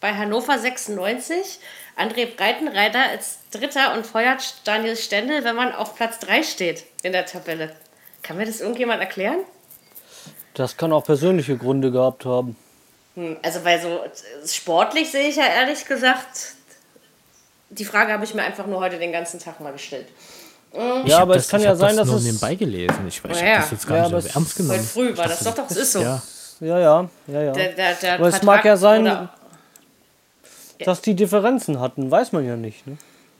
[0.01, 1.59] bei Hannover 96
[1.97, 7.11] André Breitenreiter als Dritter und feuert Daniel Stendel, wenn man auf Platz 3 steht in
[7.11, 7.75] der Tabelle?
[8.23, 9.39] Kann mir das irgendjemand erklären?
[10.55, 12.55] Das kann auch persönliche Gründe gehabt haben.
[13.15, 14.03] Hm, Also, weil so
[14.47, 16.53] sportlich sehe ich ja ehrlich gesagt,
[17.69, 20.07] die Frage habe ich mir einfach nur heute den ganzen Tag mal gestellt.
[20.71, 23.07] Ich Ja, aber das, es kann ich ja sein, das dass nur es- nebenbei gelesen.
[23.07, 23.55] Ich, ich Ja, habe ja.
[23.61, 24.77] das jetzt gar Ja, nicht aber ernst genommen.
[24.79, 26.01] Heute früh war das doch, doch, das ist so.
[26.01, 26.21] Ja,
[26.59, 27.51] Ja, ja, ja, ja.
[27.53, 29.33] Der, der, der Aber es mag ja sein, Oder,
[30.85, 32.85] dass die Differenzen hatten, weiß man ja nicht.
[32.87, 32.97] Ne?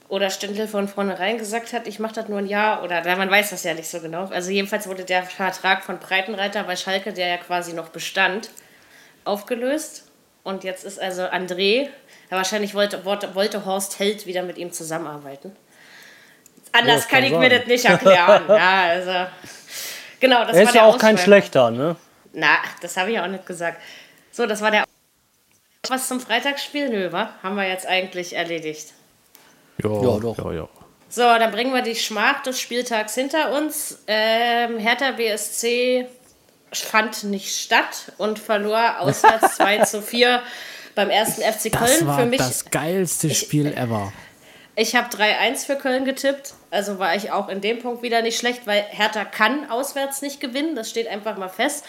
[0.09, 3.29] oder Stendel von vornherein gesagt hat, ich mache das nur ein Jahr oder na, man
[3.29, 4.25] weiß das ja nicht so genau.
[4.29, 8.49] Also jedenfalls wurde der Vertrag von Breitenreiter bei Schalke, der ja quasi noch bestand,
[9.23, 10.05] aufgelöst.
[10.41, 11.83] Und jetzt ist also André,
[12.31, 15.51] ja, wahrscheinlich wollte, wollte Horst Held wieder mit ihm zusammenarbeiten.
[16.71, 17.59] Anders das kann kann ich mir sein.
[17.59, 18.43] das nicht erklären.
[18.49, 19.31] ja, also.
[20.19, 21.23] Genau, das Er war ist der ja auch kein Ausschweif.
[21.23, 21.95] schlechter, ne?
[22.33, 23.81] Na, das habe ich auch nicht gesagt.
[24.31, 24.83] So, das war der.
[25.87, 26.89] Was zum Freitagsspiel?
[26.89, 27.29] Nö, wa?
[27.41, 28.93] Haben wir jetzt eigentlich erledigt.
[29.83, 30.37] ja, Ja, doch.
[30.37, 30.67] Ja, ja.
[31.11, 33.99] So, dann bringen wir die Schmach des Spieltags hinter uns.
[34.05, 36.05] Ähm, Hertha BSC
[36.71, 40.43] fand nicht statt und verlor auswärts 2 zu 4
[40.93, 42.07] beim ersten FC Das Köln.
[42.07, 44.13] war Für mich, das geilste Spiel ever.
[44.79, 46.53] Ich habe 3-1 für Köln getippt.
[46.71, 50.39] Also war ich auch in dem Punkt wieder nicht schlecht, weil Hertha kann auswärts nicht
[50.39, 50.73] gewinnen.
[50.73, 51.83] Das steht einfach mal fest.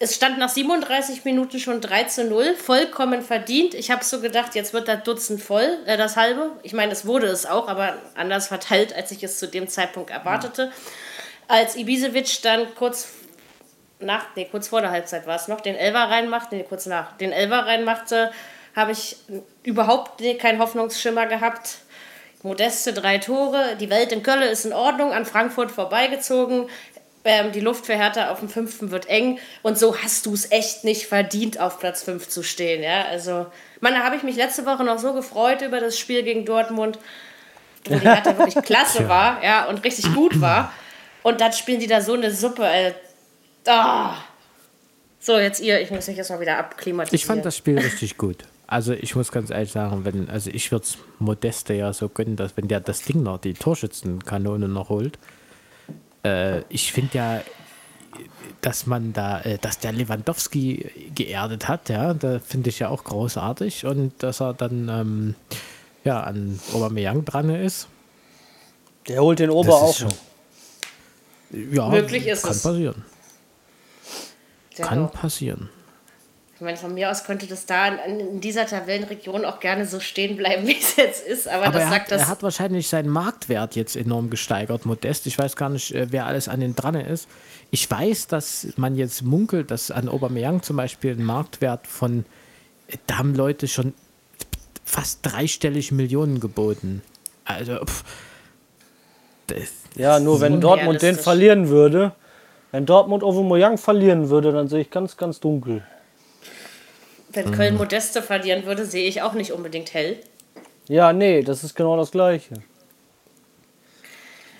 [0.00, 3.74] Es stand nach 37 Minuten schon 3 zu 0, vollkommen verdient.
[3.74, 6.50] Ich habe so gedacht, jetzt wird das Dutzend voll, äh, das halbe.
[6.64, 10.10] Ich meine, es wurde es auch, aber anders verteilt, als ich es zu dem Zeitpunkt
[10.10, 10.72] erwartete.
[11.46, 13.10] Als Ibisevic dann kurz
[14.00, 17.16] nach, nee, kurz vor der Halbzeit war es noch, den Elfer reinmacht, nee, kurz nach,
[17.16, 18.32] den Elfer reinmachte,
[18.74, 19.18] habe ich
[19.62, 21.78] überhaupt keinen Hoffnungsschimmer gehabt.
[22.44, 26.68] Modeste drei Tore, die Welt in Köln ist in Ordnung, an Frankfurt vorbeigezogen.
[27.24, 30.52] Ähm, die Luft für Hertha auf dem fünften wird eng und so hast du es
[30.52, 32.82] echt nicht verdient, auf Platz 5 zu stehen.
[32.82, 33.06] Ja?
[33.06, 33.46] Also,
[33.80, 36.98] man, da habe ich mich letzte Woche noch so gefreut über das Spiel gegen Dortmund,
[37.86, 40.70] wo die Hertha wirklich klasse war ja, und richtig gut war.
[41.22, 42.66] Und dann spielen die da so eine Suppe.
[42.66, 42.92] Äh,
[43.66, 44.16] ah.
[45.18, 47.16] So, jetzt ihr, ich muss mich jetzt mal wieder abklimatisieren.
[47.18, 48.44] Ich fand das Spiel richtig gut.
[48.66, 52.36] Also ich muss ganz ehrlich sagen, wenn, also ich würde es Modeste ja so gönnen,
[52.36, 55.18] dass wenn der das Ding noch, die Torschützenkanone noch holt.
[56.24, 57.40] Äh, ich finde ja,
[58.62, 63.04] dass man da, äh, dass der Lewandowski geerdet hat, ja, da finde ich ja auch
[63.04, 65.34] großartig und dass er dann ähm,
[66.04, 67.88] ja an Aubameyang dran ist.
[69.08, 70.08] Der holt den Ober auch schon-.
[71.50, 72.62] Ja, Möglich ist kann es.
[72.62, 73.04] passieren.
[74.76, 75.12] Ja, Kann doch.
[75.12, 75.68] passieren.
[76.56, 79.98] Ich meine, von mir aus könnte das da in, in dieser Tabellenregion auch gerne so
[79.98, 81.48] stehen bleiben, wie es jetzt ist.
[81.48, 82.22] Aber, Aber das er sagt hat, das.
[82.22, 85.26] er hat wahrscheinlich seinen Marktwert jetzt enorm gesteigert, modest.
[85.26, 87.28] Ich weiß gar nicht, äh, wer alles an den dran ist.
[87.70, 92.24] Ich weiß, dass man jetzt munkelt, dass an Aubameyang zum Beispiel ein Marktwert von,
[92.86, 93.92] äh, da haben Leute schon
[94.84, 97.02] fast dreistellig Millionen geboten.
[97.44, 98.04] Also, pff,
[99.48, 102.12] das, Ja, nur wenn Dortmund den verlieren würde,
[102.70, 105.82] wenn Dortmund Aubameyang verlieren würde, dann sehe ich ganz, ganz dunkel.
[107.36, 110.18] Wenn Köln Modeste verlieren würde, sehe ich auch nicht unbedingt hell.
[110.88, 112.54] Ja, nee, das ist genau das Gleiche.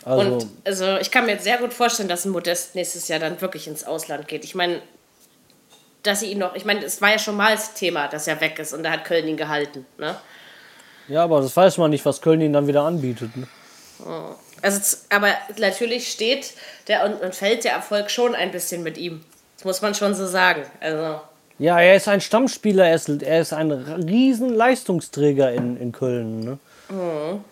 [0.05, 3.19] Also, Und also ich kann mir jetzt sehr gut vorstellen, dass ein Modest nächstes Jahr
[3.21, 4.45] dann wirklich ins Ausland geht.
[4.45, 4.83] Ich meine,
[6.03, 8.41] dass sie ihn noch, ich meine, es war ja schon mal das Thema, dass er
[8.41, 9.87] weg ist und da hat Köln ihn gehalten.
[9.99, 10.17] Ne?
[11.09, 13.31] ja, aber das weiß man nicht, was Köln ihnen dann wieder anbietet.
[13.37, 13.47] Ne?
[14.61, 16.53] Also, z- aber natürlich steht
[16.89, 19.25] der und, und fällt der Erfolg schon ein bisschen mit ihm.
[19.57, 20.65] Das muss man schon so sagen.
[20.81, 21.21] Also,
[21.59, 26.41] Ja, er ist ein Stammspieler, er ist, er ist ein riesen Leistungsträger in, in Köln.
[26.41, 26.59] Ne?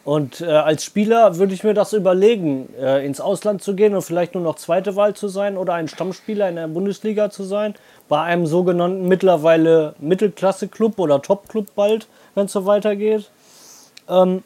[0.05, 4.03] Und äh, als Spieler würde ich mir das überlegen, äh, ins Ausland zu gehen und
[4.03, 7.75] vielleicht nur noch zweite Wahl zu sein oder ein Stammspieler in der Bundesliga zu sein,
[8.09, 13.31] bei einem sogenannten mittlerweile Mittelklasse-Club oder Top-Club bald, wenn es so weitergeht.
[14.09, 14.43] Ähm,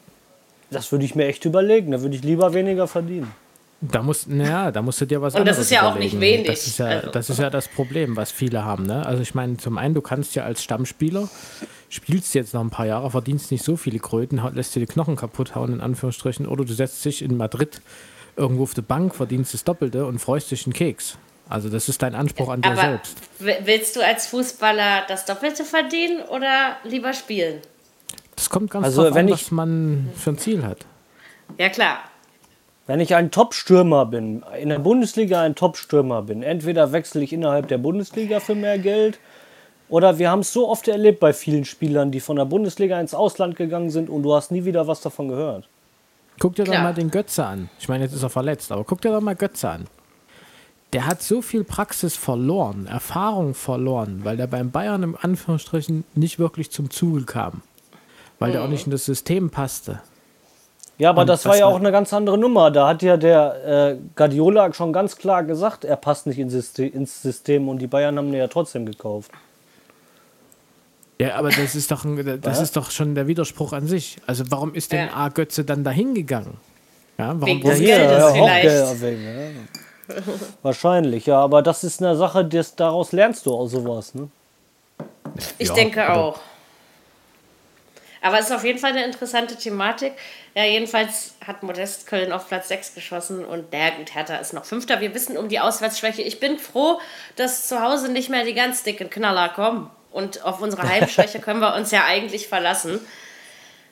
[0.69, 3.33] das würde ich mir echt überlegen, da würde ich lieber weniger verdienen.
[3.79, 6.45] Da musst, naja, da musst du dir was Und das ist ja auch nicht überlegen.
[6.45, 6.47] wenig.
[6.47, 7.11] Das ist, ja, Also.
[7.11, 8.87] das ist ja das Problem, was viele haben.
[8.87, 9.05] Ne?
[9.05, 11.29] Also ich meine, zum einen, du kannst ja als Stammspieler,
[11.89, 15.15] spielst jetzt noch ein paar Jahre, verdienst nicht so viele Kröten, lässt dir die Knochen
[15.15, 17.81] kaputt hauen, in Anführungsstrichen, oder du setzt dich in Madrid
[18.35, 21.17] irgendwo auf die Bank, verdienst das Doppelte und freust dich einen Keks.
[21.47, 23.17] Also das ist dein Anspruch an dir aber selbst.
[23.39, 27.61] w- willst du als Fußballer das Doppelte verdienen oder lieber spielen?
[28.35, 30.79] Das kommt ganz Also, drauf wenn an, ich- was man für ein Ziel hat.
[31.59, 31.99] Ja, klar.
[32.87, 37.67] Wenn ich ein Top-Stürmer bin, in der Bundesliga ein Top-Stürmer bin, entweder wechsle ich innerhalb
[37.67, 39.19] der Bundesliga für mehr Geld
[39.89, 43.13] oder wir haben es so oft erlebt bei vielen Spielern, die von der Bundesliga ins
[43.13, 45.67] Ausland gegangen sind und du hast nie wieder was davon gehört.
[46.39, 46.83] Guck dir doch Klar.
[46.83, 47.69] mal den Götze an.
[47.77, 49.87] Ich meine, jetzt ist er verletzt, aber guck dir doch mal Götze an.
[50.93, 56.39] Der hat so viel Praxis verloren, Erfahrung verloren, weil der beim Bayern im Anführungsstrichen nicht
[56.39, 57.63] wirklich zum Zuge kam.
[58.39, 59.99] Weil der auch nicht in das System passte.
[60.99, 62.71] Ja, aber Und das war ja auch eine ganz andere Nummer.
[62.71, 66.91] Da hat ja der äh, Guardiola schon ganz klar gesagt, er passt nicht ins System,
[66.93, 69.31] ins System und die Bayern haben den ja trotzdem gekauft.
[71.19, 74.17] Ja, aber das ist doch, ein, das ist doch schon der Widerspruch an sich.
[74.25, 75.13] Also warum ist denn Ja.
[75.15, 75.29] A.
[75.29, 76.57] Götze dann dahin gegangen?
[77.17, 79.01] Ja, warum Wegen wurde- des Geldes auch vielleicht.
[79.01, 80.15] Wegen, ja.
[80.63, 81.39] Wahrscheinlich, ja.
[81.39, 84.15] Aber das ist eine Sache, das, daraus lernst du auch sowas.
[84.15, 84.29] Ne?
[85.59, 86.39] Ich Ja, denke auch.
[88.21, 90.13] Aber es ist auf jeden Fall eine interessante Thematik.
[90.55, 94.65] Ja, jedenfalls hat Modest Köln auf Platz 6 geschossen und der gut, Hertha ist noch
[94.65, 95.01] Fünfter.
[95.01, 96.21] Wir wissen um die Auswärtsschwäche.
[96.21, 96.99] Ich bin froh,
[97.35, 99.89] dass zu Hause nicht mehr die ganz dicken Knaller kommen.
[100.11, 102.99] Und auf unsere Heimschwäche können wir uns ja eigentlich verlassen.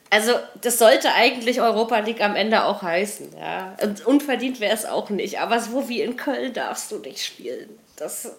[0.10, 3.36] Also, das sollte eigentlich Europa League am Ende auch heißen.
[3.38, 3.76] Ja.
[3.82, 5.40] Und unverdient wäre es auch nicht.
[5.40, 7.78] Aber so wie in Köln darfst du nicht spielen.
[7.96, 8.32] Das.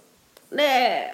[0.51, 0.62] Nee.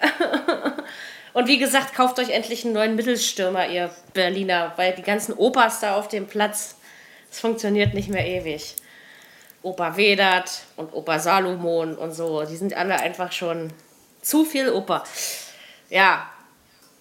[1.33, 5.79] Und wie gesagt, kauft euch endlich einen neuen Mittelstürmer, ihr Berliner, weil die ganzen Opas
[5.79, 6.75] da auf dem Platz,
[7.31, 8.75] es funktioniert nicht mehr ewig.
[9.63, 13.71] Opa Vedat und Opa Salomon und so, die sind alle einfach schon
[14.21, 15.03] zu viel Opa.
[15.89, 16.29] Ja,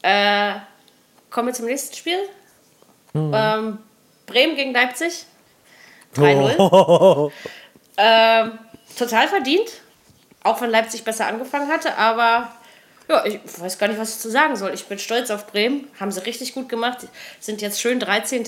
[0.03, 0.55] äh,
[1.29, 2.19] kommen wir zum nächsten Spiel.
[3.15, 3.79] Ähm,
[4.27, 5.27] Bremen gegen Leipzig.
[6.17, 7.31] 3-0.
[7.97, 8.59] ähm,
[8.99, 9.71] total verdient.
[10.43, 12.51] Auch wenn Leipzig besser angefangen hatte, aber
[13.09, 14.73] ja, ich weiß gar nicht, was ich zu sagen soll.
[14.75, 15.89] Ich bin stolz auf Bremen.
[15.99, 17.07] Haben sie richtig gut gemacht.
[17.41, 18.45] Sind jetzt schön 13.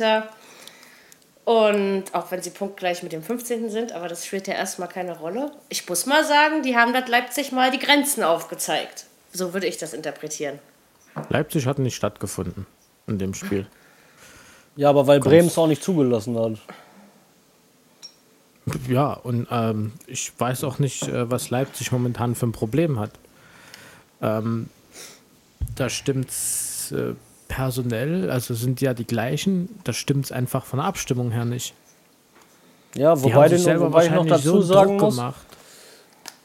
[1.45, 3.69] Und auch wenn sie punktgleich mit dem 15.
[3.69, 5.53] sind, aber das spielt ja erstmal keine Rolle.
[5.69, 9.05] Ich muss mal sagen, die haben das Leipzig mal die Grenzen aufgezeigt.
[9.33, 10.59] So würde ich das interpretieren.
[11.29, 12.67] Leipzig hat nicht stattgefunden
[13.07, 13.67] in dem Spiel.
[14.77, 16.59] Ja, aber weil Bremen es auch nicht zugelassen hat.
[18.88, 23.11] Ja, und ähm, ich weiß auch nicht, äh, was Leipzig momentan für ein Problem hat.
[24.24, 24.68] Ähm,
[25.76, 27.14] da stimmt es äh,
[27.48, 31.74] personell, also sind ja die gleichen, da stimmt es einfach von der Abstimmung her nicht.
[32.94, 35.46] Ja, wobei, den, wobei ich noch dazu so sagen Druck muss, gemacht.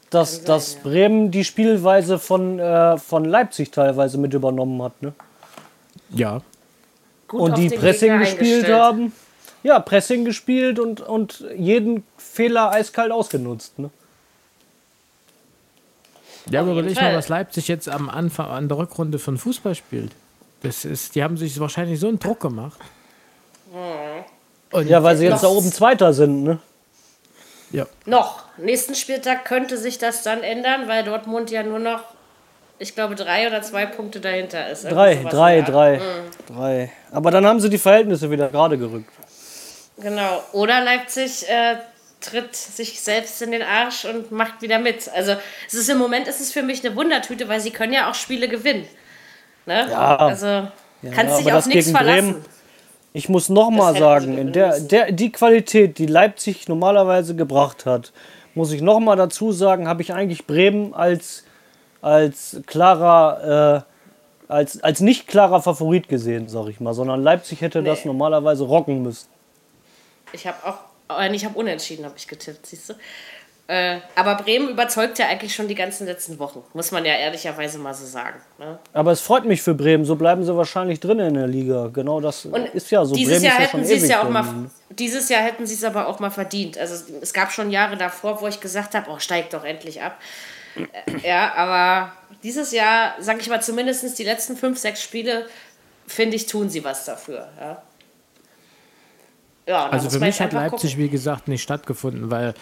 [0.10, 5.02] dass, dass Bremen die Spielweise von, äh, von Leipzig teilweise mit übernommen hat.
[5.02, 5.14] Ne?
[6.10, 6.42] Ja,
[7.28, 9.14] Gut und die Pressing Gegner gespielt haben.
[9.62, 13.78] Ja, Pressing gespielt und, und jeden Fehler eiskalt ausgenutzt.
[13.78, 13.92] Ne?
[16.52, 20.12] Ja aber überleg mal, was Leipzig jetzt am Anfang an der Rückrunde von Fußball spielt.
[20.62, 22.80] Das ist, die haben sich wahrscheinlich so einen Druck gemacht.
[24.72, 26.44] Und Ja, weil sie jetzt da oben Zweiter sind.
[26.44, 26.60] Ne?
[27.72, 28.44] ja, Noch.
[28.58, 32.04] Nächsten Spieltag könnte sich das dann ändern, weil Dortmund ja nur noch
[32.80, 34.86] ich glaube, drei oder zwei Punkte dahinter ist.
[34.86, 36.02] Drei, sowas, drei, drei,
[36.48, 36.92] drei.
[37.12, 39.12] Aber dann haben sie die Verhältnisse wieder gerade gerückt.
[39.98, 40.42] Genau.
[40.54, 41.76] Oder Leipzig äh,
[42.22, 45.10] tritt sich selbst in den Arsch und macht wieder mit.
[45.10, 45.36] Also
[45.68, 48.16] es ist im Moment ist es für mich eine Wundertüte, weil sie können ja auch
[48.16, 48.86] Spiele gewinnen.
[49.66, 49.88] Ne?
[49.90, 50.18] Ja.
[50.18, 50.68] Also
[51.14, 52.34] kannst dich aber auf das nichts verlassen.
[52.34, 52.46] Bremen-
[53.14, 57.36] Ich muss noch mal hätten sie sagen, in der, der, die Qualität, die Leipzig normalerweise
[57.36, 58.12] gebracht hat,
[58.54, 61.46] muss ich noch mal dazu sagen, habe ich eigentlich Bremen als,
[62.02, 63.86] als klarer,
[64.50, 68.08] äh, als, als nicht klarer Favorit gesehen, sag ich mal, sondern Leipzig hätte das Nee.
[68.08, 69.28] normalerweise rocken müssen.
[70.34, 70.78] Ich habe auch,
[71.34, 72.94] ich habe unentschieden, habe ich getippt, siehst du.
[73.70, 77.78] Äh, aber Bremen überzeugt ja eigentlich schon die ganzen letzten Wochen, muss man ja ehrlicherweise
[77.78, 78.40] mal so sagen.
[78.58, 78.80] Ne?
[78.94, 81.92] Aber es freut mich für Bremen, so bleiben sie wahrscheinlich drin in der Liga.
[81.94, 83.14] Genau das ist ja so.
[83.14, 84.46] dieses Bremen Jahr ist ja hätten schon sie es ja auch mal,
[84.90, 86.80] dieses Jahr hätten sie es aber auch mal verdient.
[86.80, 90.18] Also es gab schon Jahre davor, wo ich gesagt habe, oh steigt doch endlich ab.
[90.76, 95.46] Äh, ja, aber dieses Jahr, sage ich mal, zumindest die letzten fünf, sechs Spiele,
[96.08, 97.50] finde ich, tun sie was dafür.
[97.60, 97.84] Ja,
[99.70, 101.06] ja Also für mich hat Leipzig, gucken.
[101.06, 102.54] wie gesagt, nicht stattgefunden, weil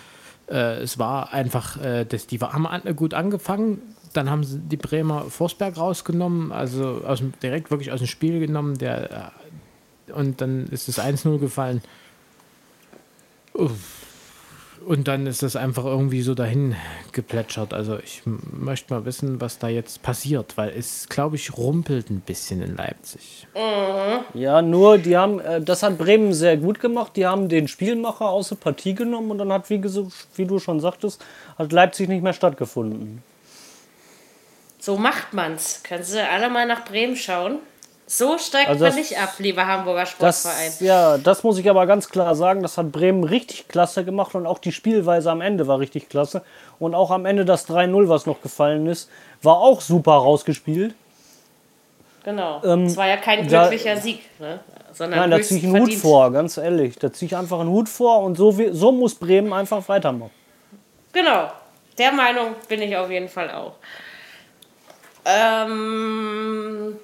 [0.49, 3.81] äh, es war einfach, äh, das, die haben an, gut angefangen,
[4.13, 8.77] dann haben sie die Bremer Forsberg rausgenommen, also aus, direkt wirklich aus dem Spiel genommen,
[8.77, 9.31] der,
[10.07, 11.81] äh, und dann ist das 1-0 gefallen.
[13.53, 14.06] Uff.
[14.87, 16.73] Und dann ist das einfach irgendwie so dahin
[17.11, 17.73] geplätschert.
[17.73, 22.21] Also ich möchte mal wissen, was da jetzt passiert, weil es, glaube ich, rumpelt ein
[22.21, 23.47] bisschen in Leipzig.
[24.33, 27.17] Ja, nur die haben, äh, das hat Bremen sehr gut gemacht.
[27.17, 30.79] Die haben den Spielmacher aus der Partie genommen und dann hat, wie, wie du schon
[30.79, 31.21] sagtest,
[31.57, 33.21] hat Leipzig nicht mehr stattgefunden.
[34.79, 35.83] So macht man's.
[35.83, 37.59] Können Sie alle mal nach Bremen schauen.
[38.09, 40.67] So steigt Also man das- nicht ab, lieber Hamburger Sportverein.
[40.67, 42.61] Das, ja, das muss ich aber ganz klar sagen.
[42.61, 46.41] Das hat Bremen richtig klasse gemacht und auch die Spielweise am Ende war richtig klasse.
[46.79, 49.09] Und auch am Ende das 3-0, was noch gefallen ist,
[49.43, 50.95] war auch super rausgespielt.
[52.23, 52.61] Genau.
[52.63, 54.61] Ähm, es war ja kein da- glücklicher Sieg, ne?
[54.93, 56.01] sondern Nein, da ziehe ich einen Hut verdient.
[56.01, 56.97] vor, ganz ehrlich.
[56.97, 60.31] Da ziehe ich einfach einen Hut vor und so, wie, so muss Bremen einfach weitermachen.
[61.11, 61.51] Genau.
[61.97, 63.73] Der Meinung bin ich auf jeden Fall auch.
[65.25, 66.95] Ähm,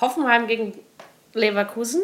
[0.00, 0.78] Hoffenheim gegen
[1.32, 2.02] Leverkusen.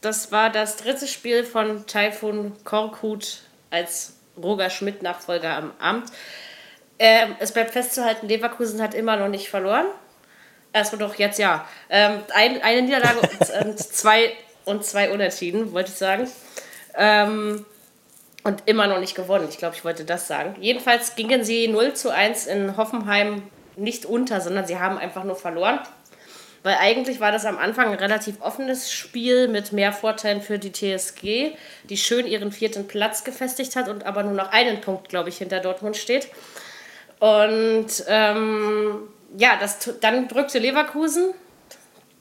[0.00, 6.10] Das war das dritte Spiel von Taifun Korkut als Roger Schmidt-Nachfolger am Amt.
[6.98, 9.86] Ähm, es bleibt festzuhalten, Leverkusen hat immer noch nicht verloren.
[10.72, 11.66] Erstmal doch jetzt ja.
[11.90, 14.32] Ähm, ein, eine Niederlage und, und, zwei,
[14.64, 16.30] und zwei Unentschieden, wollte ich sagen.
[16.94, 17.64] Ähm,
[18.44, 19.46] und immer noch nicht gewonnen.
[19.48, 20.56] Ich glaube, ich wollte das sagen.
[20.60, 23.42] Jedenfalls gingen sie 0 zu 1 in Hoffenheim
[23.76, 25.80] nicht unter, sondern sie haben einfach nur verloren.
[26.62, 30.70] Weil eigentlich war das am Anfang ein relativ offenes Spiel mit mehr Vorteilen für die
[30.72, 35.28] TSG, die schön ihren vierten Platz gefestigt hat und aber nur noch einen Punkt, glaube
[35.28, 36.28] ich, hinter Dortmund steht.
[37.18, 41.34] Und ähm, ja, das, dann drückte Leverkusen.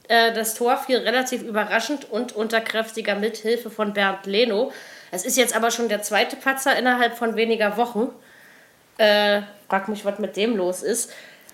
[0.08, 4.72] Äh, das Tor fiel relativ überraschend und unter kräftiger Mithilfe von Bernd Leno.
[5.12, 8.10] Es ist jetzt aber schon der zweite Patzer innerhalb von weniger Wochen.
[8.98, 11.12] Äh, frag mich, was mit dem los ist.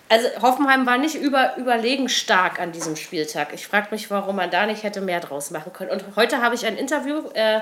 [0.08, 3.52] Also Hoffenheim war nicht über, überlegen stark an diesem Spieltag.
[3.52, 5.90] Ich frage mich, warum man da nicht hätte mehr draus machen können.
[5.90, 7.60] Und heute habe ich ein Interview äh,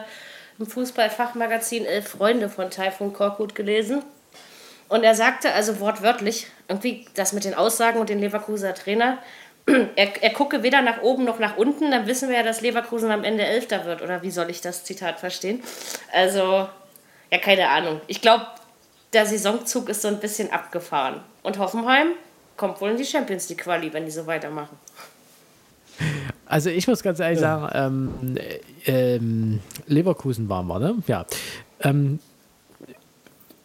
[0.58, 4.02] im Fußballfachmagazin Elf Freunde von Taifun Korkut gelesen.
[4.88, 9.18] Und er sagte also wortwörtlich, irgendwie das mit den Aussagen und den Leverkusener Trainer,
[9.66, 13.10] er, er gucke weder nach oben noch nach unten, dann wissen wir ja, dass Leverkusen
[13.10, 14.02] am Ende Elfter wird.
[14.02, 15.64] Oder wie soll ich das Zitat verstehen?
[16.12, 16.68] Also,
[17.32, 18.00] ja, keine Ahnung.
[18.06, 18.46] Ich glaube,
[19.12, 21.20] der Saisonzug ist so ein bisschen abgefahren.
[21.42, 22.12] Und Hoffenheim
[22.56, 24.76] kommt wohl in die Champions League Quali, wenn die so weitermachen.
[26.46, 30.96] Also ich muss ganz ehrlich sagen, ähm, äh, ähm, Leverkusen waren wir, ne?
[31.06, 31.26] Ja.
[31.80, 32.20] Ähm,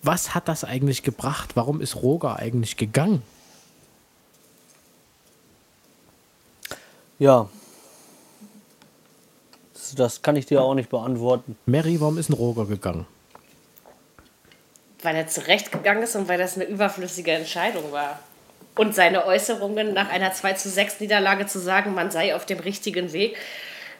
[0.01, 1.51] was hat das eigentlich gebracht?
[1.55, 3.21] Warum ist Roger eigentlich gegangen?
[7.19, 7.47] Ja.
[9.73, 11.55] Das, das kann ich dir auch nicht beantworten.
[11.67, 13.05] Mary, warum ist ein Roger gegangen?
[15.03, 18.19] Weil er zurechtgegangen ist und weil das eine überflüssige Entscheidung war.
[18.75, 22.59] Und seine Äußerungen nach einer 2 zu 6 Niederlage zu sagen, man sei auf dem
[22.59, 23.35] richtigen Weg,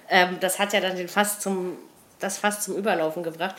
[0.10, 1.78] ähm, das hat ja dann den fast zum,
[2.20, 3.56] das fast zum Überlaufen gebracht.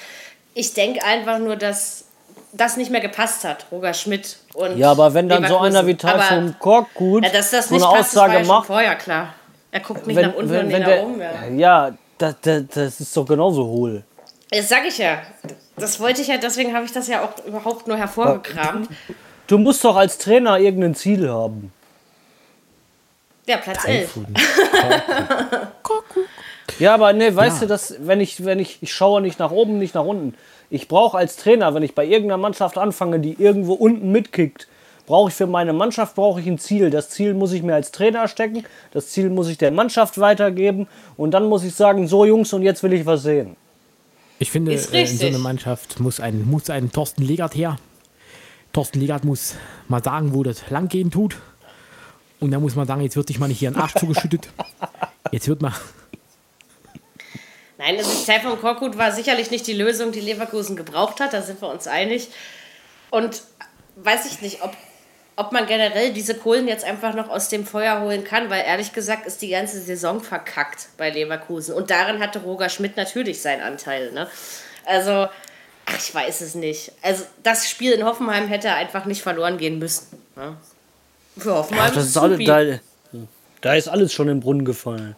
[0.55, 2.05] Ich denke einfach nur, dass
[2.53, 5.77] das nicht mehr gepasst hat, Roger Schmidt und Ja, aber wenn dann so Leverkusen.
[5.77, 8.95] einer wie Taifun Korkut ja, dass das so eine passt, das Aussage ja macht, vorher
[8.97, 9.35] klar.
[9.71, 11.21] Er guckt nicht wenn, nach unten wenn, und wenn der, nach oben.
[11.21, 11.89] Ja.
[11.89, 14.05] ja, das, das, das ist doch genauso hohl.
[14.51, 15.23] Das sag ich ja.
[15.77, 18.89] Das wollte ich ja, deswegen habe ich das ja auch überhaupt nur hervorgekramt.
[19.53, 21.75] Du musst doch als Trainer irgendein Ziel haben.
[23.47, 24.15] Ja, Platz 11.
[24.15, 24.27] Taifun.
[26.79, 27.61] Ja, aber ne, weißt Ja.
[27.61, 30.35] du, dass wenn ich, wenn ich, ich schaue nicht nach oben, nicht nach unten.
[30.71, 34.69] Ich brauche als Trainer, wenn ich bei irgendeiner Mannschaft anfange, die irgendwo unten mitkickt,
[35.07, 36.89] brauche ich für meine Mannschaft brauche ich ein Ziel.
[36.89, 40.89] Das Ziel muss ich mir als Trainer stecken, das Ziel muss ich der Mannschaft weitergeben
[41.19, 43.57] und dann muss ich sagen, so Jungs und jetzt will ich was sehen.
[44.39, 47.77] Ich finde, Ist äh, in so einer Mannschaft muss ein, muss ein Thorsten Legert her.
[48.73, 49.55] Thorsten Legert muss
[49.89, 51.37] mal sagen, wo das langgehen tut.
[52.41, 54.49] Und dann muss man sagen, jetzt wird dich mal nicht hier in den Arsch zugeschüttet.
[55.31, 55.73] Jetzt wird mal.
[57.79, 61.61] Nein, also Stefan Korkut war sicherlich nicht die Lösung, die Leverkusen gebraucht hat, da sind
[61.61, 62.29] wir uns einig.
[63.11, 63.43] Und
[63.97, 64.73] weiß ich nicht, ob,
[65.37, 68.93] ob man generell diese Kohlen jetzt einfach noch aus dem Feuer holen kann, weil ehrlich
[68.93, 71.75] gesagt ist die ganze Saison verkackt bei Leverkusen.
[71.75, 74.13] Und darin hatte Roger Schmidt natürlich seinen Anteil.
[74.13, 74.29] Ne?
[74.85, 75.29] Also,
[75.87, 76.93] ach, ich weiß es nicht.
[77.03, 80.07] Also, das Spiel in Hoffenheim hätte einfach nicht verloren gehen müssen.
[80.37, 80.57] Ne?
[81.37, 82.79] Für Hoffenheim Das ist alle, da,
[83.61, 85.17] da ist alles schon im Brunnen gefallen.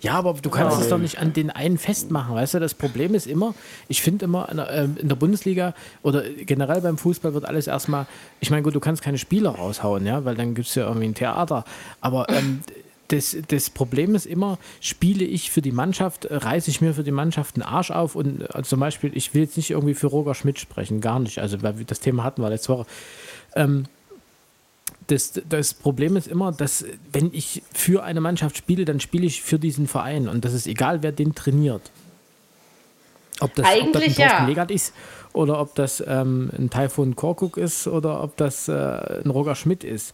[0.00, 2.60] Ja, aber du kannst es doch nicht an den einen festmachen, weißt du?
[2.60, 3.54] Das Problem ist immer,
[3.88, 7.66] ich finde immer, in der, ähm, in der Bundesliga oder generell beim Fußball wird alles
[7.66, 8.06] erstmal,
[8.38, 11.08] ich meine, gut, du kannst keine Spieler raushauen, ja, weil dann gibt es ja irgendwie
[11.08, 11.64] ein Theater.
[12.00, 12.60] Aber ähm,
[13.08, 17.02] das, das Problem ist immer, spiele ich für die Mannschaft, äh, reiße ich mir für
[17.02, 20.08] die Mannschaft einen Arsch auf und äh, zum Beispiel, ich will jetzt nicht irgendwie für
[20.08, 21.38] Roger Schmidt sprechen, gar nicht.
[21.38, 22.86] Also, weil das Thema hatten wir letzte Woche.
[23.54, 23.84] Ähm,
[25.06, 29.42] das, das Problem ist immer, dass wenn ich für eine Mannschaft spiele, dann spiele ich
[29.42, 31.90] für diesen Verein und das ist egal, wer den trainiert.
[33.40, 34.46] Ob das, ob das ein Thorsten ja.
[34.46, 34.92] Legert ist
[35.32, 39.82] oder ob das ähm, ein Taifun Korkuk ist oder ob das äh, ein Roger Schmidt
[39.82, 40.12] ist.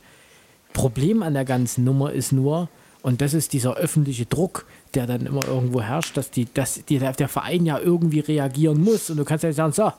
[0.72, 2.68] Problem an der ganzen Nummer ist nur,
[3.04, 4.64] und das ist dieser öffentliche Druck,
[4.94, 8.82] der dann immer irgendwo herrscht, dass, die, dass die, der, der Verein ja irgendwie reagieren
[8.82, 9.10] muss.
[9.10, 9.92] Und du kannst ja nicht sagen, so,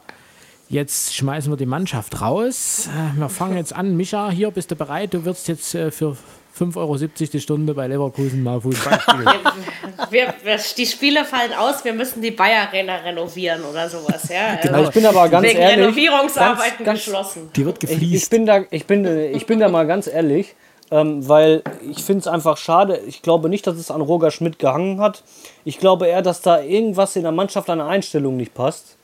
[0.70, 2.90] jetzt schmeißen wir die Mannschaft raus.
[2.90, 3.96] Äh, Wir fangen jetzt an.
[3.96, 5.14] Micha, hier bist du bereit?
[5.14, 6.18] Du wirst jetzt äh, für
[6.60, 9.28] 5,70 Euro die Stunde bei Leverkusen mal Fußball spielen.
[10.10, 14.30] Wir, wir, die Spiele fallen aus, wir müssen die Bayer Arena renovieren oder sowas.
[14.30, 14.56] Ja?
[14.62, 15.86] Genau, Also, ich bin aber ganz wegen ehrlich.
[15.86, 17.50] Renovierungsarbeiten ganz, ganz, geschlossen.
[17.56, 18.30] Die wird Ich, ich, gefliest.
[18.30, 20.54] bin da, ich, bin, ich bin da mal ganz ehrlich,
[20.92, 22.98] ähm, weil ich finde es einfach schade.
[23.08, 25.24] Ich glaube nicht, dass es an Roger Schmidt gehangen hat.
[25.64, 28.98] Ich glaube eher, dass da irgendwas in der Mannschaft an der Einstellung nicht passt.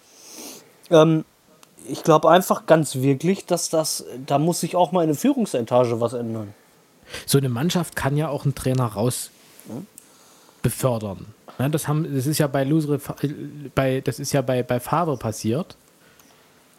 [0.89, 1.25] Ähm,
[1.87, 5.99] ich glaube einfach ganz wirklich, dass das, da muss sich auch mal in der Führungsetage
[5.99, 6.53] was ändern.
[7.25, 9.31] so eine Mannschaft kann ja auch einen Trainer raus
[10.61, 11.25] befördern.
[11.57, 12.99] Ja, das, haben, das ist ja bei Lusre,
[13.75, 15.75] bei, das ist ja bei, bei Favre passiert.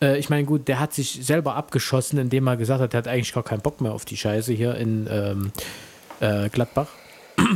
[0.02, 3.08] Äh, ich meine, gut, der hat sich selber abgeschossen, indem er gesagt hat, er hat
[3.08, 5.52] eigentlich gar keinen Bock mehr auf die Scheiße hier in ähm,
[6.20, 6.88] äh, Gladbach.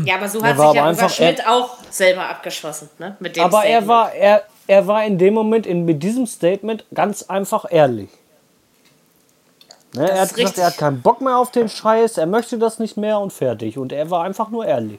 [0.04, 2.88] Ja, aber so Er hat sich ja Uwe einfach- Schmidt auch selber abgeschossen.
[2.98, 3.16] Ne?
[3.20, 6.84] Mit dem Aber er war, er, er war in dem Moment in, mit diesem Statement
[6.94, 8.08] ganz einfach ehrlich.
[9.94, 10.58] Ne, er hat gesagt, richtig.
[10.58, 13.78] er hat keinen Bock mehr auf den Scheiß, er möchte das nicht mehr und fertig.
[13.78, 14.98] Und er war einfach nur ehrlich.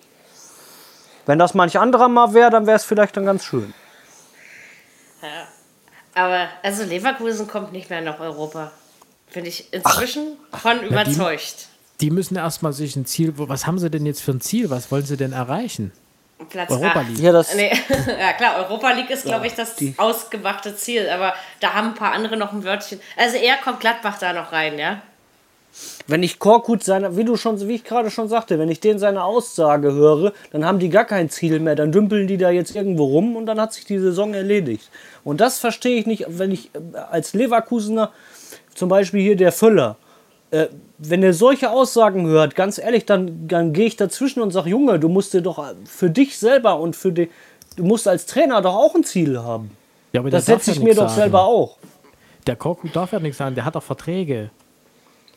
[1.26, 3.74] Wenn das manch anderer mal wäre, dann wäre es vielleicht dann ganz schön.
[6.18, 8.72] Aber also Leverkusen kommt nicht mehr nach Europa.
[9.30, 11.68] Finde ich inzwischen von überzeugt.
[12.02, 14.70] Die müssen erstmal sich ein Ziel, was haben sie denn jetzt für ein Ziel?
[14.70, 15.92] Was wollen sie denn erreichen?
[16.50, 17.02] Platz Europa.
[17.02, 17.20] League.
[17.20, 17.72] Ja, das, Nee,
[18.20, 21.94] ja klar, Europa League ist, glaube ich, das die- ausgemachte Ziel, aber da haben ein
[21.96, 23.00] paar andere noch ein Wörtchen.
[23.16, 25.02] Also eher kommt Gladbach da noch rein, ja?
[26.08, 28.98] Wenn ich Korkut seine, wie du schon, wie ich gerade schon sagte, wenn ich den
[28.98, 32.76] seine Aussage höre, dann haben die gar kein Ziel mehr, dann dümpeln die da jetzt
[32.76, 34.90] irgendwo rum und dann hat sich die Saison erledigt.
[35.24, 38.12] Und das verstehe ich nicht, wenn ich äh, als Leverkusener,
[38.74, 39.98] zum Beispiel hier der Völler,
[40.52, 40.68] äh,
[40.98, 45.00] wenn er solche Aussagen hört, ganz ehrlich, dann, dann gehe ich dazwischen und sage, Junge,
[45.00, 47.30] du musst dir doch für dich selber und für die,
[47.76, 49.72] du musst als Trainer doch auch ein Ziel haben.
[50.14, 51.78] Ja, aber Das setze ich mir doch selber auch.
[52.48, 54.50] Der Korkut darf ja nichts sagen, der hat doch Verträge.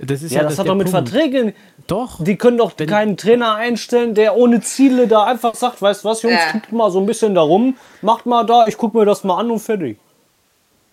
[0.03, 1.09] Das ist Ja, ja, das hat der doch mit Punkt.
[1.11, 1.53] Verträgen.
[1.87, 2.25] Doch.
[2.25, 6.09] Die können doch Wenn- keinen Trainer einstellen, der ohne Ziele da einfach sagt, weißt du
[6.09, 6.53] was, Jungs, Ja.
[6.53, 9.39] guckt mal so ein bisschen da rum, macht mal da, ich gucke mir das mal
[9.39, 9.99] an und fertig.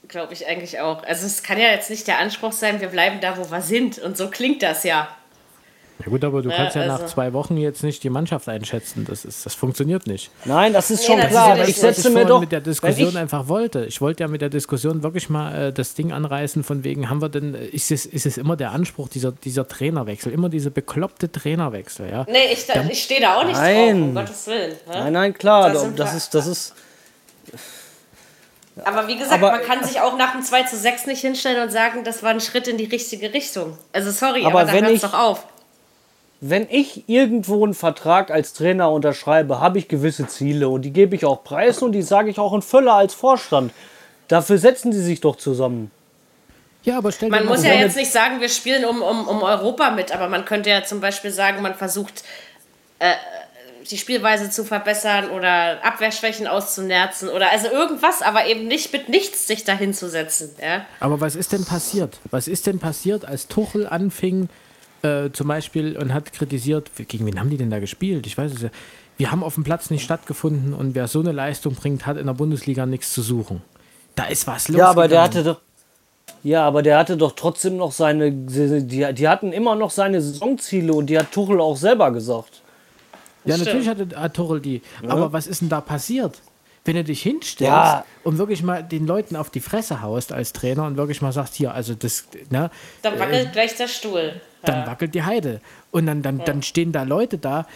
[0.10, 1.04] Glaube ich eigentlich auch.
[1.04, 3.98] Also es kann ja jetzt nicht der Anspruch sein, wir bleiben da, wo wir sind.
[4.00, 5.08] Und so klingt das ja.
[6.00, 9.06] Ja gut, aber du kannst ja nach also- zwei Wochen jetzt nicht die Mannschaft einschätzen.
[9.10, 10.30] Das, ist, das funktioniert nicht.
[10.46, 12.40] Nein, das ist Nee, schon das klar, ist ja ich das, was setze mir doch.
[12.40, 13.86] mit der Diskussion ich, einfach wollte.
[13.86, 17.22] Ich wollte ja mit der Diskussion wirklich mal äh, das Ding anreißen, von wegen, haben
[17.22, 21.32] wir denn, ist es, ist es immer der Anspruch, dieser, dieser Trainerwechsel, immer diese bekloppte
[21.32, 22.26] Trainerwechsel, ja?
[22.30, 24.02] Nee, ich, da, ich stehe da auch nicht drauf, Nein.
[24.04, 24.72] um Gottes Willen.
[24.72, 24.78] Ne?
[24.94, 26.74] nein, nein, klar, das wir- ist, das ist,
[28.86, 31.64] Aber wie gesagt, Aber- man kann sich auch nach dem 2 zu 6 nicht hinstellen
[31.64, 33.78] und sagen, das war ein Schritt in die richtige Richtung.
[33.94, 35.44] Also sorry, Aber aber, da hört ich- doch auf.
[36.40, 41.16] Wenn ich irgendwo einen Vertrag als Trainer unterschreibe, habe ich gewisse Ziele und die gebe
[41.16, 43.72] ich auch preis und die sage ich auch in Fülle als Vorstand.
[44.28, 45.90] Dafür setzen die sich doch zusammen.
[46.84, 49.28] Ja, aber stell dir Man mal muss ja jetzt nicht sagen, wir spielen um, um,
[49.28, 52.24] um Europa mit, aber man könnte ja zum Beispiel sagen, man versucht,
[53.00, 53.14] äh,
[53.90, 59.48] die Spielweise zu verbessern oder Abwehrschwächen auszunerzen oder also irgendwas, aber eben nicht mit nichts
[59.48, 60.56] sich dahin zu setzen.
[60.62, 60.86] Ja?
[61.00, 62.20] Aber was ist denn passiert?
[62.32, 64.50] Was ist denn passiert, als Tuchel anfing,
[65.02, 68.26] äh, zum Beispiel, und hat kritisiert, gegen wen haben die denn da gespielt?
[68.28, 68.70] Ich weiß es ja.
[69.18, 72.28] Wir haben auf dem Platz nicht stattgefunden und wer so eine Leistung bringt, hat in
[72.28, 73.64] der Bundesliga nichts zu suchen.
[74.16, 74.78] Da ist was los.
[74.78, 75.60] Ja, aber der hatte doch.
[76.44, 78.32] Ja, aber der hatte doch trotzdem noch seine.
[78.32, 82.62] Die, die hatten immer noch seine Saisonziele und die hat Tuchel auch selber gesagt.
[83.44, 84.82] Ja, natürlich hatte hat Tuchel die.
[85.02, 85.10] Ja.
[85.10, 86.42] Aber was ist denn da passiert?
[86.88, 88.06] Wenn du dich hinstellst Ja.
[88.24, 91.56] und wirklich mal den Leuten auf die Fresse haust als Trainer und wirklich mal sagst,
[91.56, 92.72] hier, also das, ne,
[93.02, 94.40] Dann wackelt gleich der Stuhl.
[94.64, 95.60] dann wackelt die Heide.
[95.92, 97.68] Und dann, dann, dann stehen da Leute da,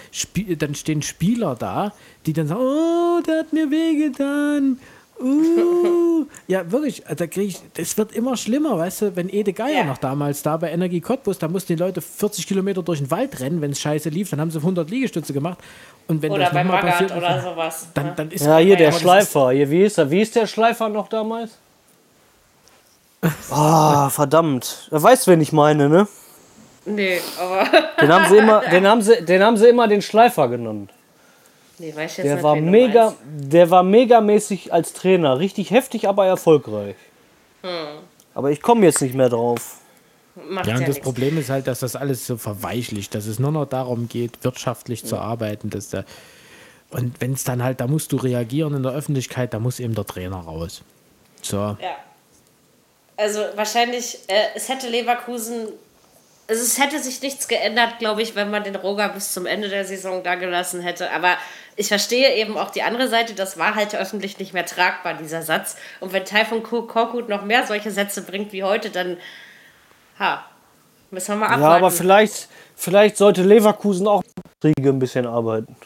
[0.58, 1.94] dann stehen Spieler da,
[2.26, 4.80] die dann sagen, oh, der hat mir wehgetan.
[5.22, 6.26] Uh.
[6.48, 9.84] ja, wirklich, da krieg ich, das wird immer schlimmer, weißt du, wenn Ede Geier Ja.
[9.84, 13.40] noch damals da bei Energie Cottbus, da mussten die Leute 40 Kilometer durch den Wald
[13.40, 15.58] rennen, wenn es scheiße lief, dann haben sie 100 Liegestütze gemacht.
[16.08, 17.88] Und wenn Oder das bei nochmal Magath passiert, oder sowas.
[17.94, 19.52] dann, dann ist Ja, hier der Schleifer.
[19.52, 20.10] Hier, wie ist er?
[20.12, 21.52] Wie ist der Schleifer noch damals?
[23.52, 24.88] Ah, verdammt.
[24.92, 26.08] Er weiß, wen ich meine, ne?
[26.86, 27.66] Nee, aber.
[28.02, 30.90] Den haben sie immer, den haben sie, den haben sie immer den Schleifer genannt.
[31.82, 36.08] Nee, weiß ich jetzt Der nicht, war mega, der war megamäßig als Trainer, richtig heftig,
[36.08, 36.96] aber erfolgreich.
[38.36, 39.78] Aber ich komme jetzt nicht mehr drauf.
[40.36, 41.04] Macht Ja, ja, und das nichts.
[41.04, 45.04] Problem ist halt, dass das alles so verweichlicht, dass es nur noch darum geht, wirtschaftlich
[45.04, 45.72] zu arbeiten.
[45.72, 46.06] Dass der,
[46.92, 49.96] und wenn es dann halt, da musst du reagieren in der Öffentlichkeit, da muss eben
[49.96, 50.84] der Trainer raus.
[51.42, 51.58] So.
[51.58, 51.78] Ja.
[53.18, 55.68] Also wahrscheinlich, äh, es hätte Leverkusen,
[56.52, 59.70] also es hätte sich nichts geändert, glaube ich, wenn man den Roger bis zum Ende
[59.70, 61.10] der Saison da gelassen hätte.
[61.12, 61.38] Aber
[61.78, 65.44] ich verstehe eben auch die andere Seite, das war halt öffentlich nicht mehr tragbar, dieser
[65.44, 65.78] Satz.
[66.02, 69.16] Und wenn Taifun Korkut noch mehr solche Sätze bringt wie heute, dann,
[70.20, 70.44] ha,
[71.10, 71.64] müssen wir mal abwarten.
[71.64, 74.22] Ja, aber vielleicht, vielleicht sollte Leverkusen auch
[74.60, 75.78] Kriege ein bisschen arbeiten.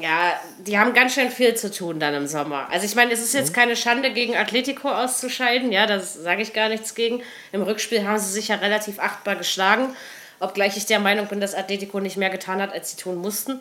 [0.00, 2.68] Ja, die haben ganz schön viel zu tun dann im Sommer.
[2.70, 5.72] Also ich meine, es ist jetzt keine Schande, gegen Atletico auszuscheiden.
[5.72, 7.22] Ja, das sage ich gar nichts gegen.
[7.50, 9.96] Im Rückspiel haben sie sich ja relativ achtbar geschlagen.
[10.38, 13.60] Obgleich ich der Meinung bin, dass Atletico nicht mehr getan hat, als sie tun mussten.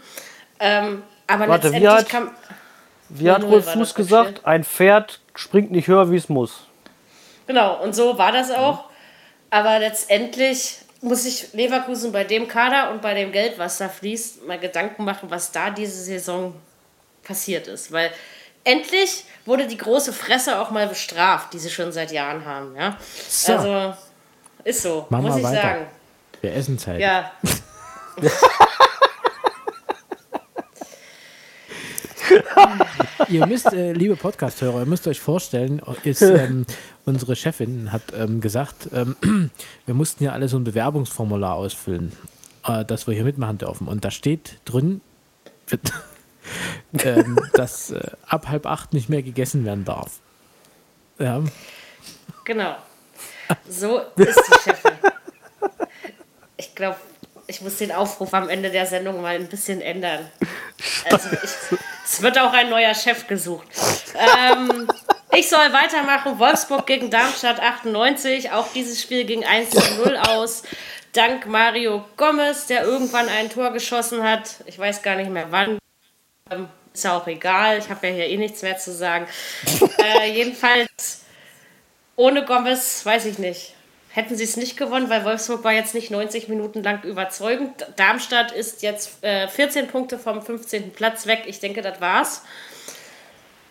[0.60, 2.32] Ähm, aber Warte, wie letztendlich hat- kam...
[3.10, 4.28] Wie hat 0-0 Rolf Fuß gesagt?
[4.30, 4.48] Rückspiel.
[4.48, 6.68] Ein Pferd springt nicht höher, wie es muss.
[7.48, 8.84] Genau, und so war das auch.
[9.50, 14.46] Aber letztendlich muss sich Leverkusen bei dem Kader und bei dem Geld, was da fließt,
[14.46, 16.54] mal Gedanken machen, was da diese Saison
[17.24, 17.92] passiert ist.
[17.92, 18.12] Weil
[18.64, 22.76] endlich wurde die große Fresse auch mal bestraft, die sie schon seit Jahren haben.
[22.76, 22.98] Ja?
[23.28, 23.54] So.
[23.54, 23.94] Also
[24.64, 25.62] ist so, Machen muss ich weiter.
[25.62, 25.86] sagen.
[26.42, 27.00] Wir essen Zeit.
[27.00, 27.32] Ja,
[33.28, 36.66] Ihr müsst, äh, liebe Podcast-Hörer, ihr müsst euch vorstellen, ist, ähm,
[37.10, 39.16] unsere Chefin hat ähm, gesagt, ähm,
[39.86, 42.14] wir mussten ja alle so ein Bewerbungsformular ausfüllen,
[42.66, 43.88] äh, dass wir hier mitmachen dürfen.
[43.88, 45.02] Und da steht drin,
[47.04, 50.20] ähm, dass äh, ab halb acht nicht mehr gegessen werden darf.
[51.18, 51.44] Ja,
[52.46, 52.76] genau.
[53.68, 54.92] So ist die Chefin.
[56.56, 56.98] Ich glaube,
[57.48, 60.30] ich muss den Aufruf am Ende der Sendung mal ein bisschen ändern.
[61.10, 63.68] Also ich, es wird auch ein neuer Chef gesucht.
[64.14, 64.88] Ähm,
[65.34, 66.40] ich soll weitermachen.
[66.40, 68.52] Wolfsburg gegen Darmstadt 98.
[68.52, 70.64] Auch dieses Spiel ging 1 zu 0 aus.
[71.14, 74.56] Dank Mario Gomez, der irgendwann ein Tor geschossen hat.
[74.66, 75.80] Ich weiß gar nicht mehr wann.
[76.52, 77.80] Ähm, Ist ja auch egal.
[77.80, 79.28] Ich habe ja hier eh nichts mehr zu sagen.
[80.02, 81.26] Äh, jedenfalls
[82.16, 83.76] ohne Gomez, weiß ich nicht.
[84.12, 87.86] Hätten sie es nicht gewonnen, weil Wolfsburg war jetzt nicht 90 Minuten lang überzeugend.
[87.96, 90.94] Darmstadt ist jetzt äh, 14 Punkte vom 15.
[90.94, 91.44] Platz weg.
[91.46, 92.42] Ich denke, das war's.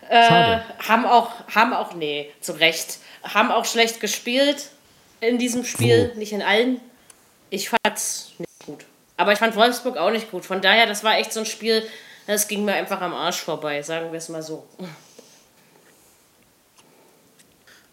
[0.09, 4.69] Äh, haben auch, haben auch, nee, zu Recht, haben auch schlecht gespielt
[5.21, 6.81] in diesem Spiel, nicht in allen.
[7.51, 8.85] Ich fand's nicht gut.
[9.17, 10.45] Aber ich fand Wolfsburg auch nicht gut.
[10.45, 11.83] Von daher, das war echt so ein Spiel,
[12.25, 14.67] das ging mir einfach am Arsch vorbei, sagen wir es mal so.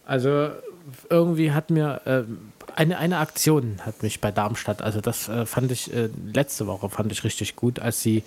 [0.06, 0.52] Also
[1.10, 2.22] irgendwie hat mir äh,
[2.76, 6.88] eine, eine Aktion hat mich bei Darmstadt, also das äh, fand ich äh, letzte Woche
[6.88, 8.22] fand ich richtig gut, als sie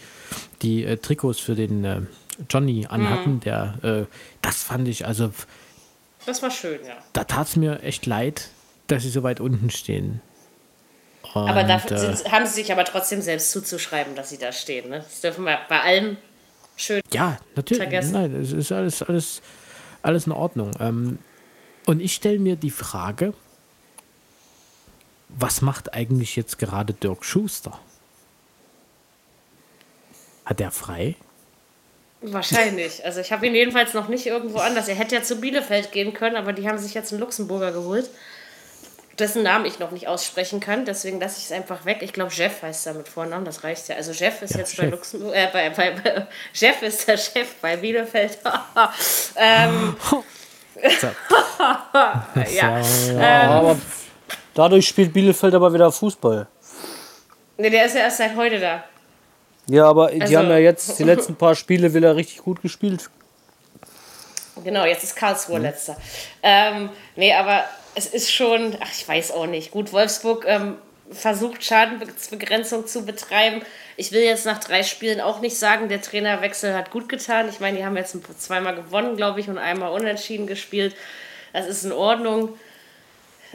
[0.62, 2.02] die äh, Trikots für den äh,
[2.50, 4.06] Johnny anhatten, der äh,
[4.42, 5.32] das fand ich, also
[6.26, 6.98] Das war schön, ja.
[7.14, 8.50] da tat es mir echt leid,
[8.88, 10.22] dass sie so weit unten stehen.
[11.34, 14.52] Aber Und, dafür äh, sind, haben sie sich aber trotzdem selbst zuzuschreiben, dass sie da
[14.52, 14.90] stehen.
[14.90, 15.00] Ne?
[15.00, 16.18] Das dürfen wir bei allem
[16.76, 17.02] schön.
[17.12, 17.84] Ja, natürlich.
[17.84, 18.14] vergessen.
[18.14, 19.42] Nein, es ist alles, alles,
[20.02, 20.72] alles in Ordnung.
[20.80, 21.20] Ähm,
[21.86, 23.34] und ich stelle mir die Frage,
[25.28, 27.80] was macht eigentlich jetzt gerade Dirk Schuster?
[30.46, 31.16] Hat er frei?
[32.22, 33.06] Wahrscheinlich.
[33.06, 34.88] Also ich habe ihn jedenfalls noch nicht irgendwo anders.
[34.90, 38.10] Er hätte ja zu Bielefeld gehen können, aber die haben sich jetzt einen Luxemburger geholt.
[39.18, 40.86] dessen Namen ich noch nicht aussprechen kann.
[40.86, 41.98] Deswegen lasse ich es einfach weg.
[42.02, 43.96] Ich glaube, Jeff heißt er mit Vornamen, das reicht ja.
[43.96, 44.92] Also Jeff ist Ja, jetzt bei Jeff.
[44.92, 48.38] Luxemburg, äh, bei, bei, bei, Jeff ist der Chef bei Bielefeld.
[49.36, 49.96] ähm,
[52.54, 52.82] ja.
[53.14, 53.78] Ja, aber
[54.54, 56.48] dadurch spielt Bielefeld aber wieder Fußball.
[57.58, 58.84] Nee, der ist ja erst seit heute da.
[59.70, 63.10] Ja, aber die Also- haben ja jetzt die letzten paar Spiele wieder richtig gut gespielt.
[64.64, 65.96] Genau, jetzt ist Karlsruhe letzter.
[66.44, 67.64] Ähm, nee, aber
[67.96, 69.72] es ist schon, ach, ich weiß auch nicht.
[69.72, 70.76] Gut, Wolfsburg ähm,
[71.12, 73.62] versucht Schadenbegrenzung zu betreiben.
[73.96, 77.48] Ich will jetzt nach drei Spielen auch nicht sagen, der Trainerwechsel hat gut getan.
[77.50, 80.94] Ich meine, die haben jetzt zweimal gewonnen, glaube ich, und einmal unentschieden gespielt.
[81.54, 82.58] Das ist in Ordnung.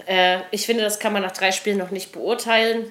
[0.07, 2.91] Äh, ich finde, das kann man nach drei Spielen noch nicht beurteilen.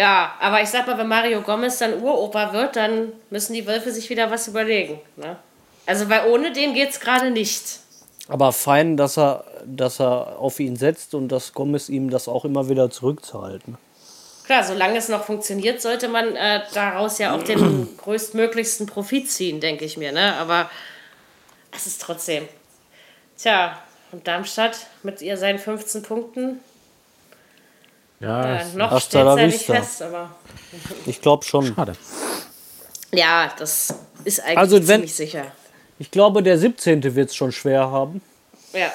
[0.00, 3.92] Ja, aber ich sag mal, wenn Mario Gomez dann Uropa wird, dann müssen die Wölfe
[3.92, 4.98] sich wieder was überlegen.
[5.16, 5.36] Ne?
[5.84, 7.80] Also, weil ohne den geht's gerade nicht.
[8.26, 12.46] Aber fein, dass er, dass er auf ihn setzt und dass Gomez ihm das auch
[12.46, 13.68] immer wieder zurückzahlt.
[13.68, 13.76] ne?
[14.46, 19.60] Klar, solange es noch funktioniert, sollte man äh, daraus ja auch den größtmöglichsten Profit ziehen,
[19.60, 20.12] denke ich mir.
[20.12, 20.34] Ne?
[20.36, 20.70] Aber
[21.76, 22.48] es ist trotzdem.
[23.36, 23.78] Tja,
[24.12, 26.60] und Darmstadt mit ihr seinen 15 Punkten.
[28.20, 30.30] Ja, Äh, noch steht la ja nicht fest, aber
[31.06, 31.74] Ich glaube schon.
[31.74, 31.94] schade.
[33.12, 33.94] ja, das
[34.24, 35.44] ist eigentlich Also wenn- ziemlich sicher.
[35.98, 37.14] Ich glaube, der 17.
[37.14, 38.20] wird es schon schwer haben.
[38.72, 38.90] Ja.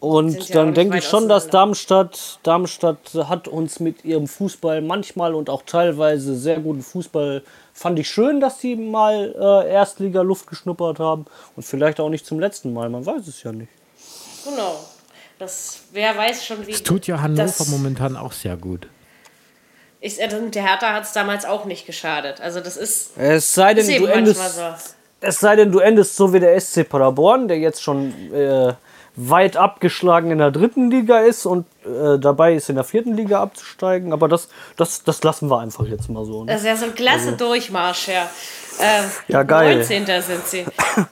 [0.00, 1.46] Und dann denke ich schon, dass.
[1.48, 7.42] Darmstadt, Darmstadt hat uns mit ihrem Fußball manchmal und auch teilweise sehr guten Fußball,
[7.72, 11.26] fand ich schön, dass sie mal äh, Erstliga Luft geschnuppert haben.
[11.56, 13.70] Und vielleicht auch nicht zum letzten Mal, man weiß es ja nicht.
[14.44, 14.74] Genau.
[15.42, 16.70] Das, wer weiß schon, wie.
[16.70, 18.86] Es tut ja Hannover das- momentan auch sehr gut.
[20.00, 22.40] Ich, äh, mit der Hertha hat es damals auch nicht geschadet.
[22.40, 24.92] Also, das ist, Es sei denn, du endest, manchmal so.
[25.20, 28.72] es sei denn, du endest so wie der SC Paderborn, der jetzt schon äh,
[29.16, 33.42] weit abgeschlagen in der dritten Liga ist und äh, dabei ist in der vierten Liga
[33.42, 34.12] abzusteigen.
[34.12, 36.44] Aber das, das, das lassen wir einfach jetzt mal so.
[36.44, 36.52] Ne?
[36.52, 38.30] Das ist ja so ein klasse Durchmarsch, ja.
[38.78, 39.74] Äh, Ja, geil.
[39.78, 40.06] 19.
[40.22, 40.64] sind sie.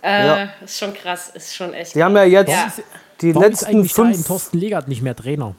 [0.02, 0.48] Äh, Ja.
[0.64, 1.96] Ist schon krass, ist schon echt.
[1.96, 2.72] Die haben ja jetzt Ja.
[3.20, 4.26] Die Warum ist letzten eigentlich da in fünf.
[4.26, 5.54] Thorsten Legert nicht mehr Trainer?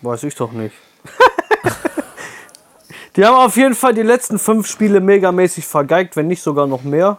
[0.00, 0.74] Weiß ich doch nicht.
[3.16, 6.82] die haben auf jeden Fall die letzten fünf Spiele megamäßig vergeigt, wenn nicht sogar noch
[6.82, 7.18] mehr.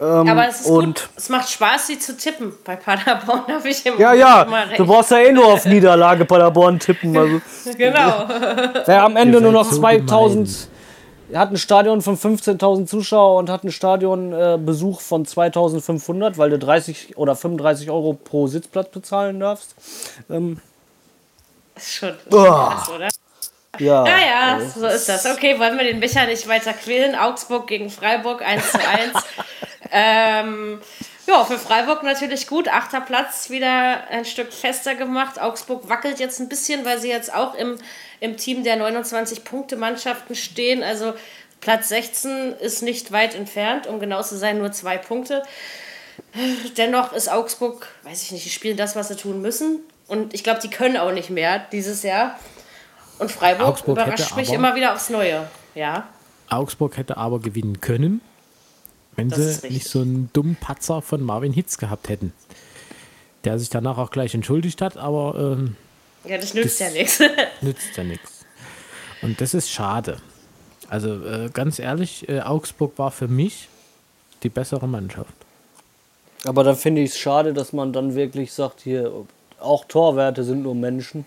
[0.00, 1.08] Ähm, Aber es ist und gut.
[1.16, 2.52] Es macht Spaß, sie zu tippen.
[2.64, 4.78] Bei Paderborn habe ich immer, ja, immer ja, recht.
[4.78, 7.16] du brauchst ja eh nur auf Niederlage Paderborn tippen.
[7.16, 7.40] Also,
[7.76, 8.28] Genau.
[8.86, 10.68] wer am Ende nur noch so 2000,
[11.34, 17.16] hat ein Stadion von 15.000 Zuschauer und hat einen Stadionbesuch von 2500, weil du 30
[17.18, 19.74] oder 35 Euro pro Sitzplatz bezahlen darfst.
[20.30, 20.60] Ähm,
[21.76, 22.42] Ist schon Oh.
[22.42, 23.08] krass, oder?
[23.78, 25.26] ja, Ja, ja, so ist das.
[25.26, 27.14] Okay, wollen wir den Becher nicht weiter quälen?
[27.14, 29.12] Augsburg gegen Freiburg 1 zu 1.
[29.92, 30.80] ähm,
[31.28, 32.68] ja, für Freiburg natürlich gut.
[32.68, 35.40] Achter Platz wieder ein Stück fester gemacht.
[35.40, 37.76] Augsburg wackelt jetzt ein bisschen, weil sie jetzt auch im,
[38.20, 40.82] im Team der 29-Punkte-Mannschaften stehen.
[40.82, 41.12] Also
[41.60, 45.42] Platz 16 ist nicht weit entfernt, um genau zu sein, nur zwei Punkte.
[46.76, 49.80] Dennoch ist Augsburg, weiß ich nicht, die spielen das, was sie tun müssen.
[50.06, 52.38] Und ich glaube, die können auch nicht mehr dieses Jahr.
[53.18, 55.48] Und Freiburg Augsburg überrascht mich aber- immer wieder aufs Neue.
[55.74, 56.08] Ja.
[56.48, 58.20] Augsburg hätte aber gewinnen können,
[59.18, 62.32] wenn Das sie nicht so einen dummen Patzer von Marvin Hitz gehabt hätten.
[63.44, 65.76] Der sich danach auch gleich entschuldigt hat, aber ähm,
[66.24, 67.20] Ja, das nützt Das- ja nichts.
[67.60, 68.44] nützt ja nichts.
[69.22, 70.18] Und das ist schade.
[70.88, 73.68] Also äh, ganz ehrlich, äh, Augsburg war für mich
[74.42, 75.34] die bessere Mannschaft.
[76.44, 79.12] Aber dann finde ich es schade, dass man dann wirklich sagt, hier,
[79.58, 81.26] auch Torwerte sind nur Menschen.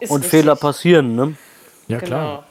[0.00, 0.40] Ist Und richtig.
[0.40, 1.36] Fehler passieren, ne?
[1.88, 2.42] Ja Genau.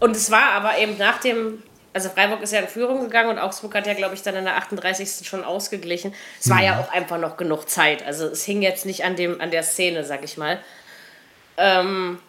[0.00, 1.62] Und es war aber eben nach dem,
[1.92, 4.44] also Freiburg ist ja in Führung gegangen und Augsburg hat ja, glaube ich, dann in
[4.44, 5.26] der 38.
[5.26, 6.14] schon ausgeglichen.
[6.40, 8.06] Es war ja auch einfach noch genug Zeit.
[8.06, 10.60] Also es hing jetzt nicht an, dem, an der Szene, sag ich mal.
[11.56, 12.20] Ähm,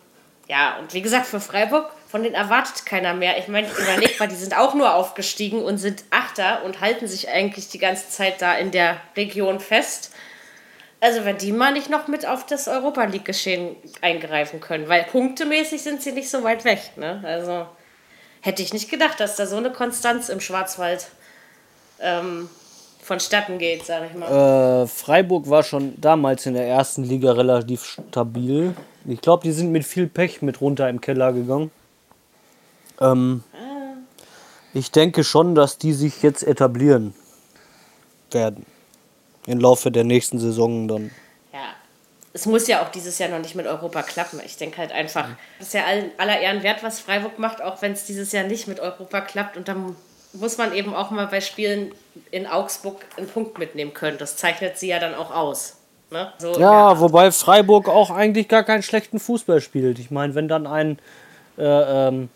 [0.48, 3.38] ja, und wie gesagt, für Freiburg, von denen erwartet keiner mehr.
[3.38, 7.30] Ich meine, überleg mal, die sind auch nur aufgestiegen und sind Achter und halten sich
[7.30, 10.12] eigentlich die ganze Zeit da in der Region fest.
[11.00, 15.04] Also wenn die mal nicht noch mit auf das Europa League Geschehen eingreifen können, weil
[15.04, 17.22] punktemäßig sind sie nicht so weit weg, ne?
[17.24, 17.68] Also
[18.42, 21.08] hätte ich nicht gedacht, dass da so eine Konstanz im Schwarzwald
[22.00, 22.50] ähm,
[23.02, 24.84] vonstatten geht, sag ich mal.
[24.84, 28.76] Äh, Freiburg war schon damals in der ersten Liga relativ stabil.
[29.06, 31.72] Ich glaube, die sind mit viel Pech mit runter im Keller gegangen.
[33.00, 33.44] Ähm,
[34.74, 37.14] ich denke schon, dass die sich jetzt etablieren
[38.32, 38.66] werden.
[39.48, 41.12] Im Laufe der nächsten Saison dann.
[42.34, 42.38] Ja.
[42.40, 44.40] Es muss ja auch dieses Jahr noch nicht mit Europa klappen.
[44.46, 45.28] Ich denke halt einfach,
[45.60, 48.46] das ist ja all- aller Ehren wert, was Freiburg macht, auch wenn es dieses Jahr
[48.46, 49.58] nicht mit Europa klappt.
[49.58, 49.96] Und dann
[50.34, 51.94] muss man eben auch mal bei Spielen
[52.32, 54.18] in Augsburg einen Punkt mitnehmen können.
[54.18, 55.76] Das zeichnet sie ja dann auch aus.
[56.10, 56.32] Ne?
[56.38, 60.00] So, Ja, wobei Freiburg auch eigentlich gar keinen schlechten Fußball spielt.
[60.00, 61.00] Ich meine, wenn dann ein,
[61.58, 62.30] äh, ähm,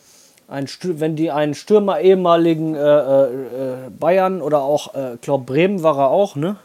[0.48, 5.46] ein Stür wenn die einen Stürmer ehemaligen äh, äh, äh, Bayern oder auch, äh, glaub
[5.46, 6.58] Bremen war er auch, ne?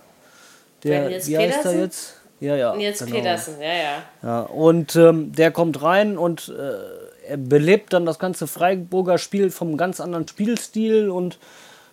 [0.85, 2.20] Der, wie heißt er jetzt?
[2.41, 2.75] Ja, ja.
[2.75, 3.17] Nils genau.
[3.17, 4.03] Pedersen, ja, ja.
[4.23, 9.51] Ja, und ähm, der kommt rein und äh, er belebt dann das ganze Freiburger Spiel
[9.51, 11.39] vom ganz anderen Spielstil und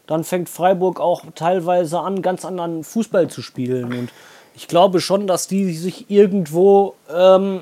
[0.08, 3.92] dann fängt Freiburg auch teilweise an, ganz anderen Fußball zu spielen.
[3.92, 4.10] Und
[4.56, 7.62] ich glaube schon, dass die sich irgendwo ähm,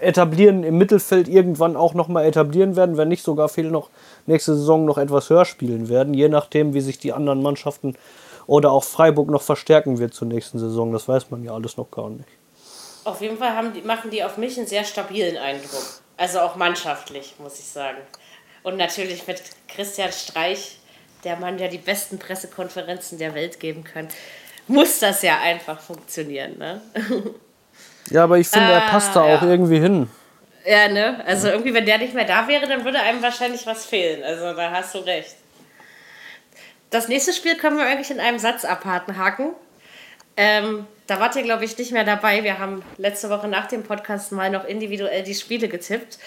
[0.00, 3.90] etablieren, im Mittelfeld irgendwann auch nochmal etablieren werden, wenn nicht sogar viel noch
[4.26, 7.96] nächste Saison noch etwas höher spielen werden, je nachdem, wie sich die anderen Mannschaften
[8.46, 10.92] oder auch Freiburg noch verstärken wird zur nächsten Saison.
[10.92, 12.28] Das weiß man ja alles noch gar nicht.
[13.04, 16.00] Auf jeden Fall haben die, machen die auf mich einen sehr stabilen Eindruck.
[16.16, 17.98] Also auch mannschaftlich, muss ich sagen.
[18.62, 20.78] Und natürlich mit Christian Streich,
[21.24, 24.08] der Mann, der die besten Pressekonferenzen der Welt geben kann,
[24.66, 26.58] muss das ja einfach funktionieren.
[26.58, 26.80] Ne?
[28.10, 29.48] Ja, aber ich finde, er Ah, passt da auch ja.
[29.48, 30.08] irgendwie hin.
[30.64, 31.24] Ja, ne?
[31.26, 34.22] Also irgendwie, wenn der nicht mehr da wäre, dann würde einem wahrscheinlich was fehlen.
[34.22, 35.34] Also da hast du recht.
[36.96, 39.50] Das nächste Spiel können wir eigentlich in einem Satz abhaken.
[40.34, 42.42] Ähm, da wart ihr, glaube ich, nicht mehr dabei.
[42.42, 46.18] Wir haben letzte Woche nach dem Podcast mal noch individuell die Spiele getippt.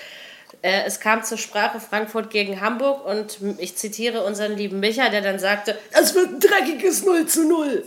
[0.62, 5.22] Äh, es kam zur Sprache Frankfurt gegen Hamburg und ich zitiere unseren lieben Micha, der
[5.22, 7.84] dann sagte, es wird ein dreckiges 0 zu 0.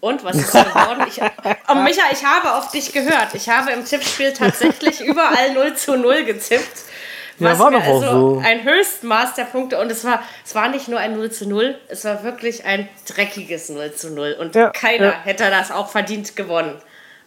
[0.00, 1.06] Und was ist geworden?
[1.08, 1.18] Ich,
[1.68, 3.34] oh, Micha, ich habe auf dich gehört.
[3.34, 6.91] Ich habe im Tippspiel tatsächlich überall 0 zu 0 getippt.
[7.38, 8.42] Ja, war doch auch also so.
[8.44, 9.80] ein Höchstmaß der Punkte.
[9.80, 12.88] Und es war, es war nicht nur ein 0 zu 0, es war wirklich ein
[13.08, 14.36] dreckiges 0 zu 0.
[14.38, 15.20] Und Ja, keiner ja.
[15.24, 16.76] hätte das auch verdient gewonnen,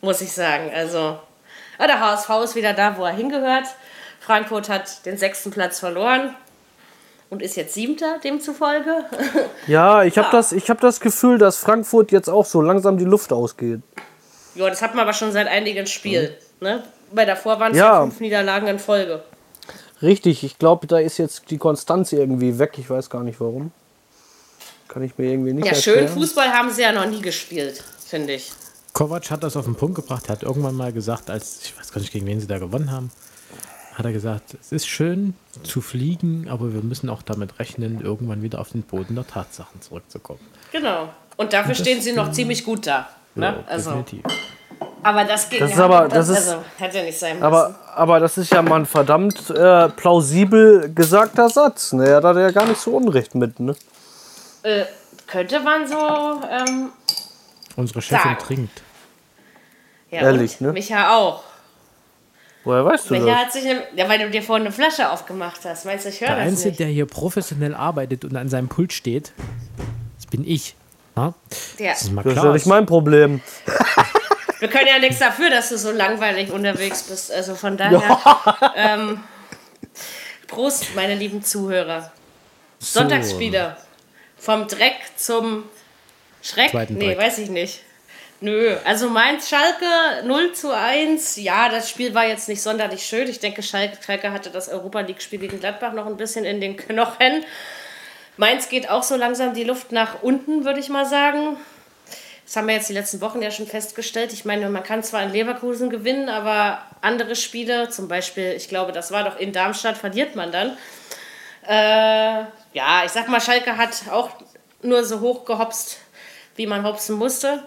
[0.01, 0.71] muss ich sagen.
[0.73, 1.19] Also,
[1.79, 3.65] ja, der HSV ist wieder da, wo er hingehört.
[4.21, 6.33] Frankfurt hat den sechsten Platz verloren
[7.29, 9.05] und ist jetzt siebter demzufolge.
[9.67, 13.05] Ja, ich habe das, ich hab das Gefühl, dass Frankfurt jetzt auch so langsam die
[13.05, 13.81] Luft ausgeht.
[14.53, 16.29] ja, das hat man aber schon seit einigen Spielen.
[16.61, 16.83] Ne?
[17.11, 17.93] Bei davor waren es Ja.
[17.95, 19.23] ja fünf Niederlagen in Folge.
[20.05, 22.75] Richtig, ich glaube, da ist jetzt die Konstanz irgendwie weg.
[22.77, 23.71] Ich weiß gar nicht warum.
[24.87, 26.13] Kann ich mir irgendwie nicht Ja, schön erklären.
[26.13, 28.51] Fußball haben sie ja noch nie gespielt, finde ich.
[28.93, 30.25] Kovac hat das auf den Punkt gebracht.
[30.27, 32.91] Er hat irgendwann mal gesagt, als ich weiß gar nicht, gegen wen sie da gewonnen
[32.91, 33.11] haben,
[33.95, 35.33] hat er gesagt, es ist schön
[35.63, 39.81] zu fliegen, aber wir müssen auch damit rechnen, irgendwann wieder auf den Boden der Tatsachen
[39.81, 40.39] zurückzukommen.
[40.71, 41.09] Genau.
[41.35, 43.09] Und dafür das, stehen sie noch ziemlich gut da.
[43.33, 43.45] Ne?
[43.47, 44.21] Ja, also, definitiv.
[45.05, 47.43] Aber das geht Das ist ja, aber- das ist- also, hätte ja nicht sein müssen.
[47.45, 51.93] Aber, aber das ist ja mal ein verdammt äh, plausibel gesagter Satz.
[51.93, 52.07] Ne?
[52.09, 53.59] Er hat ja gar nicht so Unrecht mit.
[53.59, 53.75] Ne?
[54.63, 54.83] äh,
[55.27, 55.95] könnte man so.
[56.49, 56.89] Ähm,
[57.75, 58.37] Unsere Chefin Sagen.
[58.45, 58.81] trinkt.
[60.11, 60.73] ja, Ehrlich, und ne?
[60.73, 61.43] Micha auch.
[62.63, 63.35] Woher weißt du Micha das?
[63.37, 63.63] hat sich.
[63.65, 65.85] Ne, ja, weil du dir vorhin eine Flasche aufgemacht hast.
[65.85, 66.79] Meinst du, ich höre Der das Einzige, nicht?
[66.79, 69.33] der hier professionell arbeitet und an seinem Pult steht,
[70.17, 70.75] das bin ich.
[71.15, 71.33] Ja?
[71.77, 71.91] Ja.
[71.91, 72.45] Das ist mal Das ist klar.
[72.47, 73.41] ja nicht mein Problem.
[74.59, 77.31] Wir können ja nichts dafür, dass du so langweilig unterwegs bist.
[77.31, 78.73] Also von daher.
[78.75, 79.23] Ähm,
[80.47, 82.11] Prost, meine lieben Zuhörer.
[82.79, 82.99] So.
[82.99, 83.77] Sonntagsspiele.
[84.37, 85.63] Vom Dreck zum
[86.41, 86.71] Schreck?
[86.71, 87.17] Zweiten nee, Dreck.
[87.17, 87.81] weiß ich nicht.
[88.41, 91.37] Nö, also Mainz Schalke 0 zu 1.
[91.37, 93.27] Ja, das Spiel war jetzt nicht sonderlich schön.
[93.27, 96.75] Ich denke, Schalke, Schalke hatte das Europa League-Spiel gegen Gladbach noch ein bisschen in den
[96.77, 97.45] Knochen.
[98.37, 101.57] Mainz geht auch so langsam die Luft nach unten, würde ich mal sagen.
[102.45, 104.31] Das haben wir jetzt die letzten Wochen ja schon festgestellt.
[104.31, 108.91] Ich meine, man kann zwar in Leverkusen gewinnen, aber andere Spiele, zum Beispiel, ich glaube,
[108.91, 110.77] das war doch in Darmstadt, verliert man dann.
[111.67, 114.29] Äh, ja, ich sag mal, Schalke hat auch
[114.83, 115.97] nur so hoch gehopst,
[116.55, 117.63] wie man hopsen musste.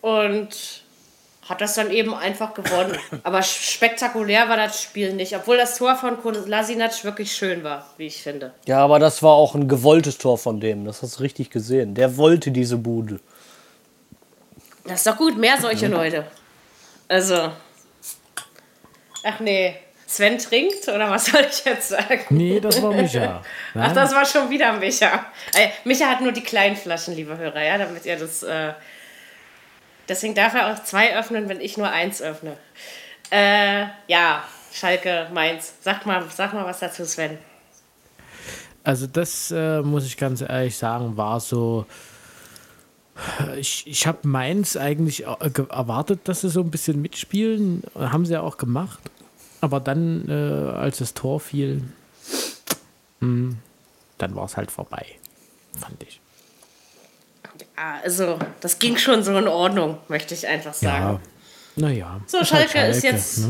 [0.00, 0.84] Und
[1.48, 2.96] hat das dann eben einfach gewonnen.
[3.22, 8.06] Aber spektakulär war das Spiel nicht, obwohl das Tor von Kolasinac wirklich schön war, wie
[8.06, 8.52] ich finde.
[8.66, 10.84] Ja, aber das war auch ein gewolltes Tor von dem.
[10.84, 11.94] Das hast du richtig gesehen.
[11.94, 13.20] Der wollte diese Bude.
[14.84, 16.26] Das ist doch gut, mehr solche Leute.
[17.08, 17.52] Also.
[19.24, 19.76] Ach nee.
[20.06, 22.20] Sven trinkt oder was soll ich jetzt sagen?
[22.30, 23.42] Nee, das war Micha.
[23.74, 25.26] Ach, das war schon wieder Micha.
[25.84, 28.42] Micha hat nur die kleinen Flaschen, liebe Hörer, ja, damit ihr das.
[28.42, 28.74] Äh,
[30.08, 32.56] deswegen darf er auch zwei öffnen, wenn ich nur eins öffne.
[33.30, 35.74] Äh, ja, Schalke, Mainz.
[35.80, 37.38] Sag mal, sag mal was dazu, Sven.
[38.84, 41.86] Also das äh, muss ich ganz ehrlich sagen, war so.
[43.56, 47.82] Ich, ich habe Mainz eigentlich äh, erwartet, dass sie so ein bisschen mitspielen.
[47.94, 48.98] Haben sie ja auch gemacht.
[49.60, 51.82] Aber dann, äh, als das Tor fiel,
[53.20, 53.56] hm,
[54.18, 55.06] dann war es halt vorbei,
[55.78, 56.20] fand ich.
[57.76, 61.20] Ja, also, das ging schon so in Ordnung, möchte ich einfach sagen.
[61.76, 62.20] Ja, naja.
[62.26, 63.42] So, Schalke, ist jetzt,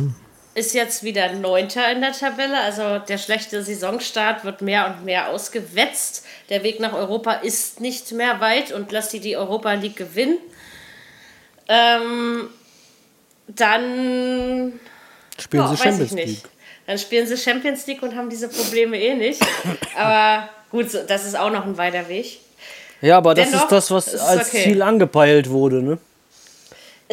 [0.55, 2.59] ist jetzt wieder Neunter in der Tabelle.
[2.61, 6.25] Also der schlechte Saisonstart wird mehr und mehr ausgewetzt.
[6.49, 10.39] Der Weg nach Europa ist nicht mehr weit und lass die die Europa League gewinnen.
[11.69, 12.49] Ähm,
[13.49, 14.79] dann
[15.39, 16.27] Spielen ja, sie Champions ich nicht.
[16.27, 16.53] League.
[16.87, 19.41] Dann spielen sie Champions League und haben diese Probleme eh nicht.
[19.97, 22.39] Aber gut, das ist auch noch ein weiter Weg.
[23.01, 24.65] Ja, aber das Dennoch ist das, was als okay.
[24.65, 25.99] Ziel angepeilt wurde, ne?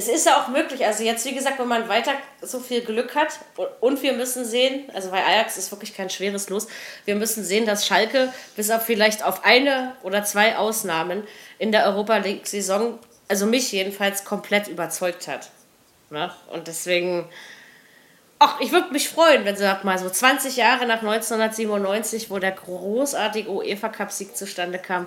[0.01, 3.13] Es ist ja auch möglich, also jetzt wie gesagt, wenn man weiter so viel Glück
[3.13, 3.37] hat
[3.81, 6.65] und- wir müssen sehen, also bei Ajax ist wirklich kein schweres Los,
[7.05, 11.27] wir müssen sehen, dass Schalke bis auf vielleicht auf eine oder zwei Ausnahmen
[11.59, 12.97] in der Europa League-Saison,
[13.27, 15.51] also mich jedenfalls komplett überzeugt hat.
[16.09, 16.31] Ne?
[16.51, 17.29] Und deswegen,
[18.39, 22.53] ach, ich würde mich freuen, wenn sie mal so 20 Jahre nach 1997, wo der
[22.53, 25.05] großartige UEFA-Cup-Sieg zustande kam,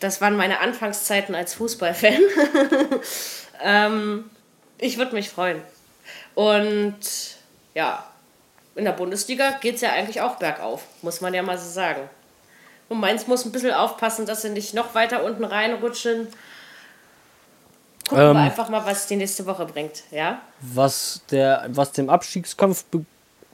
[0.00, 2.18] das waren meine Anfangszeiten als Fußballfan.
[3.62, 4.30] ähm,
[4.78, 5.60] ich würde mich freuen.
[6.34, 6.96] Und
[7.74, 8.04] ja,
[8.74, 12.02] in der Bundesliga geht es ja eigentlich auch bergauf, muss man ja mal so sagen.
[12.88, 16.28] Und Mainz muss ein bisschen aufpassen, dass sie nicht noch weiter unten reinrutschen.
[18.08, 18.34] Gucken Ähm.
[18.34, 20.40] wir einfach mal, was die nächste Woche bringt, ja?
[20.60, 23.04] Was, der, was den Abstiegskampf be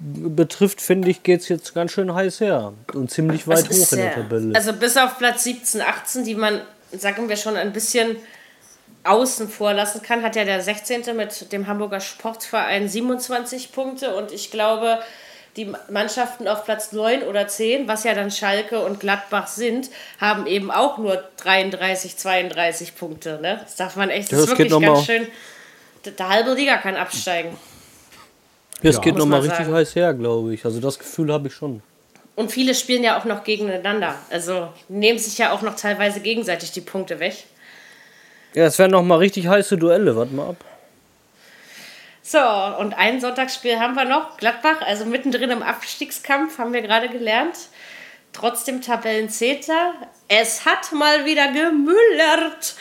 [0.05, 2.73] betrifft, finde ich, geht es jetzt ganz schön heiß her.
[2.93, 4.57] Und ziemlich weit Das ist hoch in der Tabelle.
[4.57, 8.17] Also bis auf Platz 17, 18, die man, sagen wir schon, ein bisschen
[9.05, 11.17] außen vor lassen kann, hat ja der 16.
[11.17, 15.01] mit dem Hamburger Sportverein 27 Punkte und ich glaube,
[15.57, 19.91] die Mannschaften auf Platz 9 oder 10, was ja dann Schalke und Gladbach sind,
[20.21, 23.39] haben eben auch nur 33, 32 Punkte.
[23.43, 23.61] Ne?
[23.63, 25.05] Das darf man echt, das ist das geht wirklich ganz mal.
[25.05, 25.27] schön.
[26.19, 27.57] Der, halbe Liga kann absteigen.
[28.83, 29.75] Es Ja, geht nochmal richtig sagen.
[29.75, 30.65] heiß her, glaube ich.
[30.65, 31.83] Also das Gefühl habe ich schon.
[32.35, 34.15] Und viele spielen ja auch noch gegeneinander.
[34.31, 37.35] Also nehmen sich ja auch noch teilweise gegenseitig die Punkte weg.
[38.55, 40.15] Ja, es werden nochmal richtig heiße Duelle.
[40.17, 40.65] Warte mal ab.
[42.23, 42.39] So,
[42.79, 44.37] und ein Sonntagsspiel haben wir noch.
[44.37, 47.57] Gladbach, also mittendrin im Abstiegskampf, haben wir gerade gelernt.
[48.33, 49.95] Trotzdem Tabellenzehnter.
[50.29, 52.77] Es hat mal wieder gemüllert.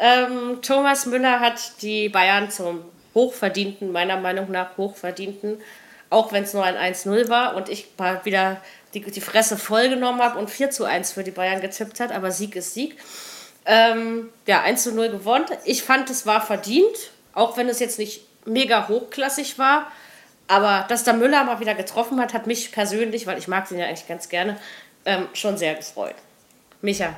[0.00, 5.60] Ähm, Thomas Müller hat die Bayern zum hochverdienten, meiner Meinung nach hochverdienten,
[6.08, 8.60] auch wenn es nur ein 1-0 war und ich mal wieder
[8.94, 12.12] die, die Fresse voll genommen habe und 4 zu 1 für die Bayern getippt hat,
[12.12, 12.96] aber Sieg ist Sieg.
[13.70, 15.44] Ähm, ja, 1 zu 0 gewonnen.
[15.66, 19.86] Ich fand, es war verdient, auch wenn es jetzt nicht mega hochklassig war.
[20.48, 23.78] Aber dass der Müller mal wieder getroffen hat, hat mich persönlich, weil ich mag den
[23.78, 24.56] ja eigentlich ganz gerne,
[25.04, 26.14] ähm, schon sehr gefreut.
[26.80, 27.14] Micha,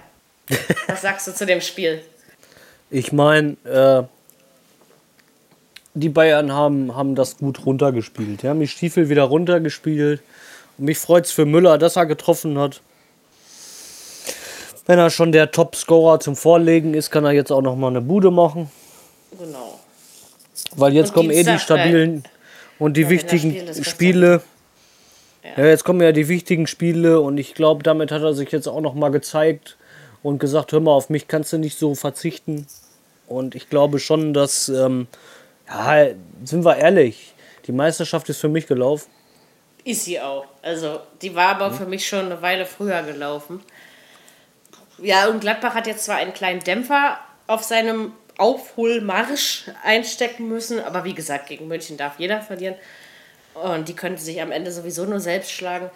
[0.88, 2.02] was sagst du zu dem Spiel?
[2.90, 4.02] Ich meine, äh,
[5.94, 8.42] die Bayern haben, haben das gut runtergespielt.
[8.42, 10.20] Die haben die Stiefel wieder runtergespielt.
[10.78, 12.80] Und mich freut es für Müller, dass er getroffen hat.
[14.90, 18.00] Wenn er schon der Top-Scorer zum Vorlegen ist, kann er jetzt auch noch mal eine
[18.00, 18.68] Bude machen.
[19.38, 19.78] Genau.
[20.74, 22.24] Weil jetzt Und kommen eh die Dienstag, äh, stabilen
[22.80, 24.42] und die wichtigen Spiel Spiele.
[25.56, 25.66] Ja.
[25.66, 28.80] jetzt kommen ja die wichtigen Spiele und ich glaube, damit hat er sich jetzt auch
[28.80, 29.76] noch mal gezeigt
[30.24, 32.66] und gesagt, hör mal, auf mich kannst du nicht so verzichten.
[33.28, 35.06] Und ich glaube schon, dass, ähm,
[35.68, 36.08] ja,
[36.44, 37.32] sind wir ehrlich,
[37.68, 39.08] die Meisterschaft ist für mich gelaufen.
[39.84, 40.46] Ist sie auch.
[40.62, 43.60] Also, die war aber für mich schon eine Weile früher gelaufen.
[45.02, 51.04] Ja, und Gladbach hat jetzt zwar einen kleinen Dämpfer auf seinem Aufholmarsch einstecken müssen, aber
[51.04, 52.74] wie gesagt, gegen München darf jeder verlieren.
[53.54, 55.90] Und die könnte sich am Ende sowieso nur selbst schlagen.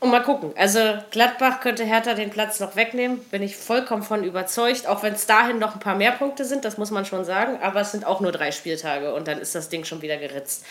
[0.00, 0.52] Und mal gucken.
[0.56, 0.78] Also
[1.10, 3.18] Gladbach könnte Hertha den Platz noch wegnehmen.
[3.30, 4.86] Bin ich vollkommen von überzeugt.
[4.86, 7.58] Auch wenn es dahin noch ein paar mehr Punkte sind, das muss man schon sagen.
[7.62, 10.64] Aber es sind auch nur drei Spieltage und dann ist das Ding schon wieder geritzt.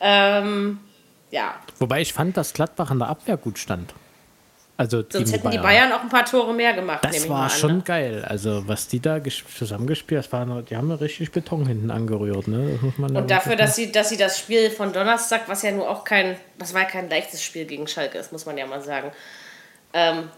[0.00, 0.80] Ähm,
[1.30, 3.94] ja, Wobei ich fand, dass Gladbach in der Abwehr gut stand.
[4.76, 7.02] Also sonst hätten die Bayern auch ein paar Tore mehr gemacht.
[7.04, 7.82] nehme Das ich war mal an, schon ne?
[7.84, 8.24] geil.
[8.26, 12.48] Also was die da ges- zusammengespielt, noch- die haben ja richtig Beton hinten angerührt.
[12.48, 12.72] Ne?
[12.72, 15.62] Das muss man ja Und dafür, dass sie, dass sie das Spiel von Donnerstag, was
[15.62, 18.56] ja nur auch kein, das war ja kein leichtes Spiel gegen Schalke, das muss man
[18.58, 19.12] ja mal sagen.
[19.92, 20.28] Ähm,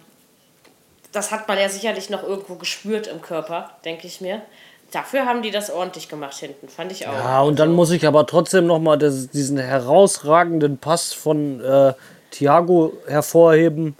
[1.13, 4.43] das hat man ja sicherlich noch irgendwo gespürt im Körper, denke ich mir.
[4.91, 7.13] Dafür haben die das ordentlich gemacht hinten, fand ich auch.
[7.13, 11.95] Ja, und dann muss ich aber trotzdem noch mal das, diesen herausragenden Pass von äh,
[12.31, 13.97] Thiago hervorheben,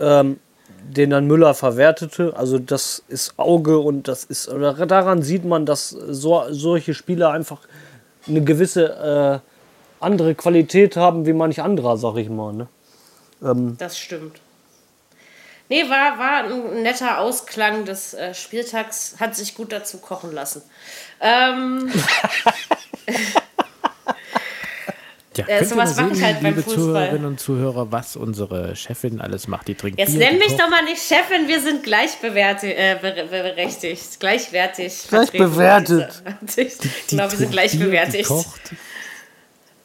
[0.00, 0.38] ähm,
[0.82, 2.34] den dann Müller verwertete.
[2.36, 7.30] Also das ist Auge und das ist oder daran sieht man, dass so, solche Spieler
[7.30, 7.60] einfach
[8.26, 12.52] eine gewisse äh, andere Qualität haben wie manch anderer, sag ich mal.
[12.52, 12.68] Ne?
[13.78, 14.40] Das stimmt.
[15.70, 20.62] Nee, war, war ein netter Ausklang des äh, Spieltags, hat sich gut dazu kochen lassen.
[21.20, 21.92] Ähm,
[25.38, 26.82] Ja, Äh, könnt ihr sowas mal mache ich sehen, halt beim liebe Fußball.
[26.84, 29.68] Zuhörerinnen und Zuhörer, was unsere Chefin alles macht.
[29.68, 34.20] Die trinkt jetzt Bier, nenn mich doch mal nicht Chefin, wir sind gleichbewertig, äh, berechtigt,
[34.20, 35.06] gleichwertig.
[35.08, 36.22] Gleichbewertet.
[36.56, 36.70] Die
[37.08, 38.28] genau, wir sind trinkt Bier, die gleichbewertigt.
[38.28, 38.60] kocht.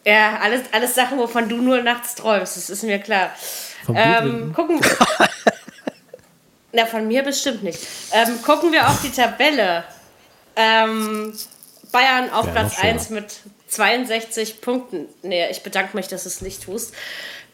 [0.06, 3.32] Ja, alles, alles Sachen, wovon du nur nachts träumst, das ist mir klar.
[3.86, 4.82] Vom Ähm, gucken.
[6.74, 7.80] Na, von mir bestimmt nicht.
[8.12, 9.84] Ähm, gucken wir auf die Tabelle.
[10.56, 11.34] Ähm,
[11.92, 12.94] Bayern auf Ja, Platz noch schöner.
[12.94, 13.36] 1 mit
[13.74, 15.08] 62 Punkten.
[15.22, 16.94] Nee, ich bedanke mich, dass du es nicht tust.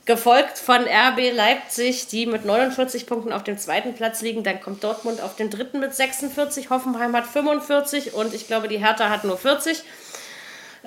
[0.06, 4.44] Gefolgt von RB Leipzig, die mit 49 Punkten auf dem zweiten Platz liegen.
[4.44, 6.70] Dann kommt Dortmund auf den dritten mit 46.
[6.70, 9.84] Hoffenheim hat 45 und ich glaube, die Hertha hat nur 40.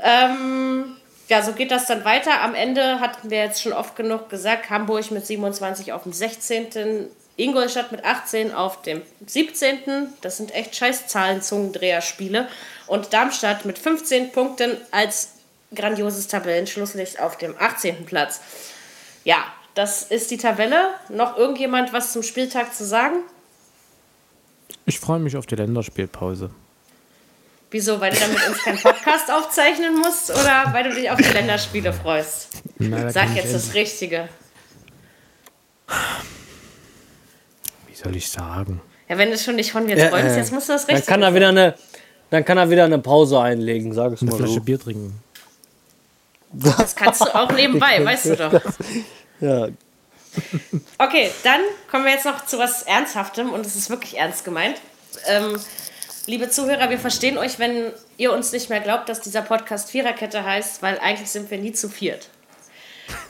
[0.03, 0.97] Ähm,
[1.29, 2.43] ja, so geht das dann weiter.
[2.43, 7.09] Am Ende hatten wir jetzt schon oft genug gesagt, Hamburg mit 27 auf dem 16.
[7.37, 10.13] Ingolstadt mit 18 auf dem 17.
[10.21, 12.49] Das sind echt scheiß Zahlen, Zungendreher-Spiele.
[12.93, 15.31] Und Darmstadt mit 15 Punkten als
[15.75, 18.05] grandioses Tabellenschlusslicht auf dem 18.
[18.05, 18.43] Platz.
[19.25, 20.89] Ja, das ist die Tabelle.
[21.09, 23.17] Noch irgendjemand was zum Spieltag zu sagen?
[24.85, 26.51] Ich freue mich auf die Länderspielpause.
[27.71, 27.99] Wieso?
[27.99, 31.33] Weil du dann mit uns keinen Podcast aufzeichnen musst oder weil du dich auf die
[31.33, 32.49] Länderspiele freust?
[32.77, 34.29] Na, da Sag jetzt das Richtige.
[37.87, 38.83] Wie soll ich sagen?
[39.09, 40.97] Ja, wenn du schon nicht von mir Ja, träumst, äh, jetzt musst du das Dann
[40.97, 41.75] Richtige kann er wieder eine,
[42.33, 44.61] dann kann er wieder eine Pause einlegen, sag es Eine mal Flasche so.
[44.61, 45.21] Bier trinken.
[46.53, 48.61] Das kannst du auch nebenbei, weißt du doch.
[49.41, 49.69] Ja,
[50.97, 51.61] Okay, dann
[51.91, 54.81] kommen wir jetzt noch zu was Ernsthaftem und es ist wirklich ernst gemeint.
[55.27, 55.61] Ähm,
[56.27, 60.43] liebe Zuhörer, wir verstehen euch, wenn ihr uns nicht mehr glaubt, dass dieser Podcast Viererkette
[60.43, 62.29] heißt, weil eigentlich sind wir nie zu viert.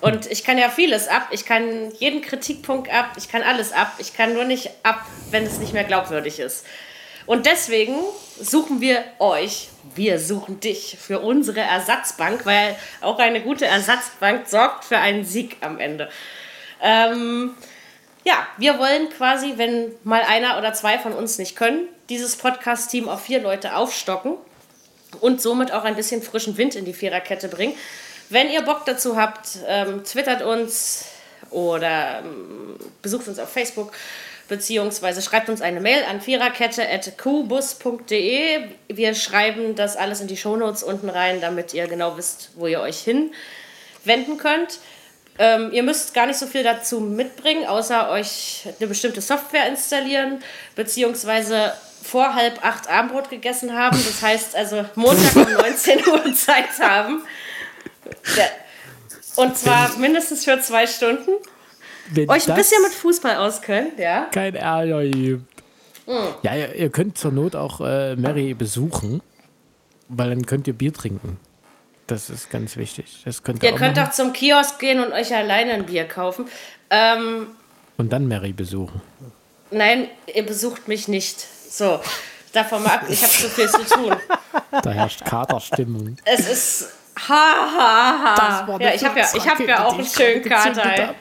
[0.00, 1.28] Und ich kann ja vieles ab.
[1.32, 3.14] Ich kann jeden Kritikpunkt ab.
[3.16, 3.94] Ich kann alles ab.
[3.98, 6.64] Ich kann nur nicht ab, wenn es nicht mehr glaubwürdig ist.
[7.26, 7.94] Und deswegen
[8.40, 14.84] suchen wir euch, wir suchen dich für unsere Ersatzbank, weil auch eine gute Ersatzbank sorgt
[14.84, 16.08] für einen Sieg am Ende.
[16.80, 17.54] Ähm,
[18.24, 23.08] ja, wir wollen quasi, wenn mal einer oder zwei von uns nicht können, dieses Podcast-Team
[23.08, 24.36] auf vier Leute aufstocken
[25.20, 27.74] und somit auch ein bisschen frischen Wind in die Viererkette bringen.
[28.28, 31.06] Wenn ihr Bock dazu habt, ähm, twittert uns
[31.50, 33.92] oder ähm, besucht uns auf Facebook
[34.52, 38.68] beziehungsweise schreibt uns eine Mail an viererkette.qbus.de.
[38.88, 42.80] Wir schreiben das alles in die Shownotes unten rein, damit ihr genau wisst, wo ihr
[42.80, 44.80] euch hinwenden könnt.
[45.38, 50.42] Ähm, ihr müsst gar nicht so viel dazu mitbringen, außer euch eine bestimmte Software installieren,
[50.76, 51.72] beziehungsweise
[52.02, 53.96] vor halb acht Abendbrot gegessen haben.
[53.96, 57.22] Das heißt also Montag um 19 Uhr Zeit haben.
[59.36, 61.30] Und zwar mindestens für zwei Stunden.
[62.10, 64.26] Wenn Euch ein bisschen mit Fußball auskennen, ja.
[64.32, 65.44] kein Ärger gibt.
[66.06, 66.14] Hm.
[66.42, 69.22] Ja, ihr, ihr könnt zur Not auch äh, Mary besuchen,
[70.08, 71.38] weil dann könnt ihr Bier trinken.
[72.08, 73.22] Das ist ganz wichtig.
[73.24, 74.08] Das könnt ihr, Ihr auch könnt machen.
[74.08, 76.46] auch zum Kiosk gehen und euch alleine ein Bier kaufen.
[76.90, 77.46] Ähm,
[77.96, 79.00] Und dann Mary besuchen.
[79.70, 81.40] nein, ihr besucht mich nicht.
[81.70, 82.00] So,
[82.52, 84.14] davon mal ab, ich habe zu viel zu tun.
[84.82, 86.16] Da herrscht Katerstimmung.
[86.24, 86.88] Es ist.
[87.28, 88.68] Ha, ha, ha.
[88.68, 91.14] war Ja, ich habe ja, ich hab ja auch einen schönen Kater.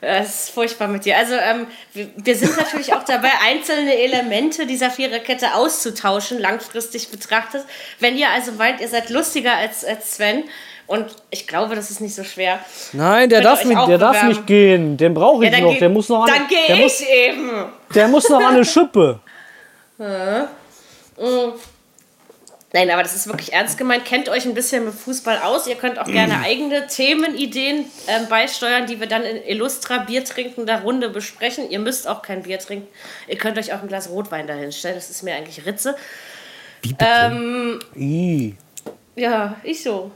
[0.00, 1.16] Das ist furchtbar mit dir.
[1.16, 7.64] Also, ähm, wir, wir sind natürlich auch dabei, einzelne Elemente dieser Viererkette auszutauschen, langfristig betrachtet.
[7.98, 10.44] Wenn ihr also meint, ihr seid lustiger als, als Sven,
[10.86, 12.60] und ich glaube, das ist nicht so schwer.
[12.94, 14.96] Nein, der darf, auch der darf nicht gehen.
[14.96, 15.78] Den brauche ich Ja, noch.
[15.78, 17.50] Der muss noch an, Dann gehe ich muss, eben.
[17.94, 19.20] der muss noch an eine Schippe.
[22.72, 24.04] Nein, aber das ist wirklich ernst gemeint.
[24.04, 25.66] Kennt euch ein bisschen mit Fußball aus.
[25.66, 30.82] Ihr könnt auch gerne eigene Themenideen ähm, beisteuern, die wir dann in Illustra Bier trinkender
[30.82, 31.70] Runde besprechen.
[31.70, 32.86] Ihr müsst auch kein Bier trinken.
[33.26, 34.96] Ihr könnt euch auch ein Glas Rotwein dahin stellen.
[34.96, 35.96] Das ist mir eigentlich Ritze.
[36.82, 37.06] Wie bitte?
[37.06, 37.80] Ähm,
[39.16, 40.10] ja, ich so.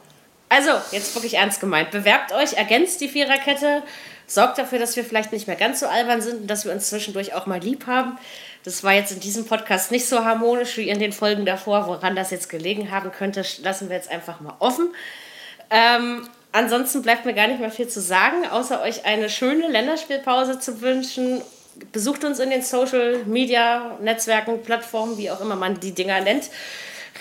[0.51, 1.91] Also, jetzt wirklich ernst gemeint.
[1.91, 3.83] Bewerbt euch, ergänzt die Viererkette,
[4.27, 6.91] sorgt dafür, dass wir vielleicht nicht mehr ganz so albern sind und dass wir uns
[6.91, 8.19] zwischendurch auch mal lieb haben.
[8.65, 11.89] Das war jetzt in diesem Podcast nicht so harmonisch wie in den Folgen davor.
[11.89, 14.95] Woran das jetzt gelegen haben könnte, lassen wir jetzt einfach mal offen.
[15.71, 20.61] Ähm, ansonsten bleibt mir gar nicht mehr viel zu sagen, außer euch eine schöne Länderspielpause
[20.61, 21.43] zu wünschen.
[21.91, 26.51] Besucht uns in den Social Media Netzwerken, Plattformen, wie auch immer man die Dinger nennt.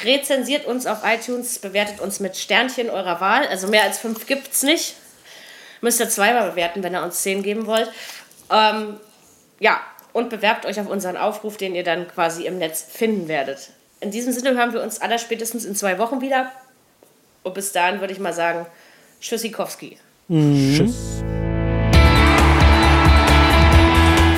[0.04, 3.48] Rezensiert uns auf iTunes, bewertet uns mit Sternchen eurer Wahl.
[3.48, 4.96] Also mehr als fünf gibt es nicht.
[5.82, 7.92] Müsst ihr zweimal bewerten, wenn ihr uns zehn geben wollt.
[8.52, 9.00] Ähm,
[9.60, 9.80] ja,
[10.14, 13.72] und bewerbt euch auf unseren Aufruf, den ihr dann quasi im Netz finden werdet.
[14.00, 16.52] In diesem Sinne hören wir uns aller spätestens in zwei Wochen wieder.
[17.44, 18.66] Und bis dahin würde ich mal sagen,
[19.20, 19.98] Tschüssikowski.
[20.30, 21.24] Tschüss.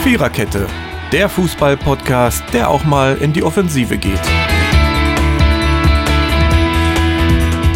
[0.04, 0.68] Viererkette,
[1.12, 4.20] der Fußball-Podcast, der auch mal in die Offensive geht.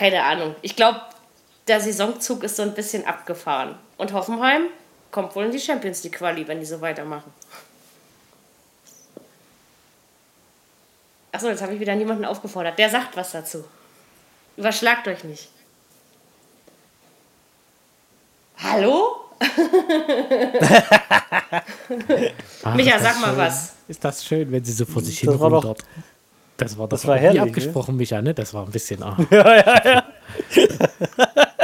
[0.00, 0.56] Keine Ahnung.
[0.62, 0.98] Ich glaube,
[1.68, 3.78] der Saisonzug ist so ein bisschen abgefahren.
[3.98, 4.62] Und Hoffenheim
[5.10, 7.30] kommt wohl in die Champions League Quali, wenn die so weitermachen.
[11.32, 12.78] Achso, jetzt habe ich wieder niemanden aufgefordert.
[12.78, 13.62] Der sagt was dazu.
[14.56, 15.50] Überschlagt euch nicht.
[18.56, 19.16] Hallo?
[22.62, 23.36] Ach, Micha, sag mal schön.
[23.36, 23.74] was.
[23.86, 25.28] Ist das schön, wenn sie so vor sich hin
[26.60, 26.88] Das war?
[26.88, 28.34] Das war, Das war herrlich, abgesprochen, Micha, ne?
[28.34, 29.02] Das war ein bisschen.
[29.02, 29.16] Ah.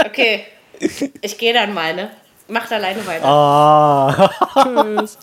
[0.06, 0.44] Okay,
[1.20, 2.10] ich gehe dann mal, ne?
[2.48, 3.24] Macht alleine weiter.
[3.24, 4.30] Ah,
[4.62, 5.18] Tschüss.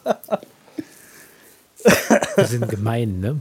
[2.36, 3.40] Wir sind gemein, ne?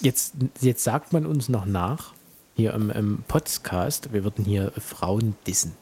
[0.00, 2.14] Jetzt, jetzt sagt man uns noch nach,
[2.56, 5.76] hier im, im Podcast, wir würden hier Frauen dissen.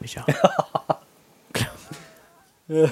[0.00, 0.24] Micha.